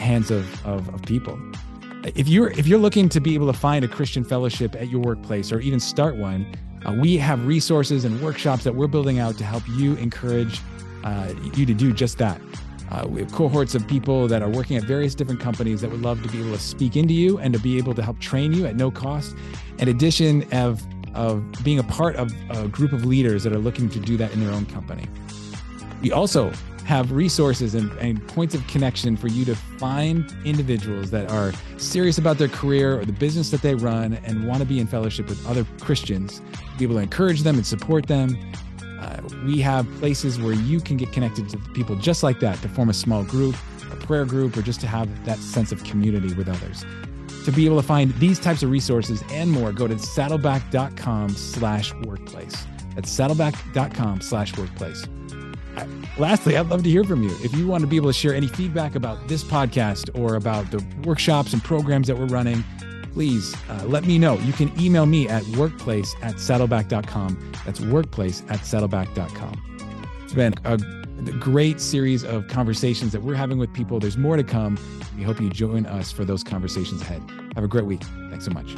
[0.00, 1.38] hands of, of, of people.
[2.16, 5.02] If you're if you're looking to be able to find a Christian fellowship at your
[5.02, 6.52] workplace or even start one,
[6.84, 10.60] uh, we have resources and workshops that we're building out to help you encourage
[11.04, 12.40] uh, you to do just that.
[12.92, 16.02] Uh, we have cohorts of people that are working at various different companies that would
[16.02, 18.52] love to be able to speak into you and to be able to help train
[18.52, 19.34] you at no cost.
[19.78, 20.82] In addition of
[21.14, 24.32] of being a part of a group of leaders that are looking to do that
[24.32, 25.06] in their own company.
[26.00, 26.52] We also
[26.84, 32.16] have resources and, and, points of connection for you to find individuals that are serious
[32.16, 35.28] about their career or the business that they run and want to be in fellowship
[35.28, 36.40] with other Christians,
[36.78, 38.36] be able to encourage them and support them
[39.02, 42.68] uh, we have places where you can get connected to people just like that to
[42.68, 43.56] form a small group,
[43.90, 46.84] a prayer group, or just to have that sense of community with others.
[47.44, 51.92] To be able to find these types of resources and more, go to saddleback.com slash
[52.04, 52.66] workplace.
[52.94, 55.06] That's saddleback.com slash workplace.
[56.18, 57.34] Lastly, I'd love to hear from you.
[57.42, 60.70] If you want to be able to share any feedback about this podcast or about
[60.70, 62.62] the workshops and programs that we're running,
[63.12, 64.38] please uh, let me know.
[64.38, 67.52] You can email me at workplace at saddleback.com.
[67.64, 69.62] That's workplace at saddleback.com.
[70.24, 70.78] It's been a
[71.38, 74.00] great series of conversations that we're having with people.
[74.00, 74.78] There's more to come.
[75.16, 77.22] We hope you join us for those conversations ahead.
[77.54, 78.02] Have a great week.
[78.30, 78.74] Thanks so much.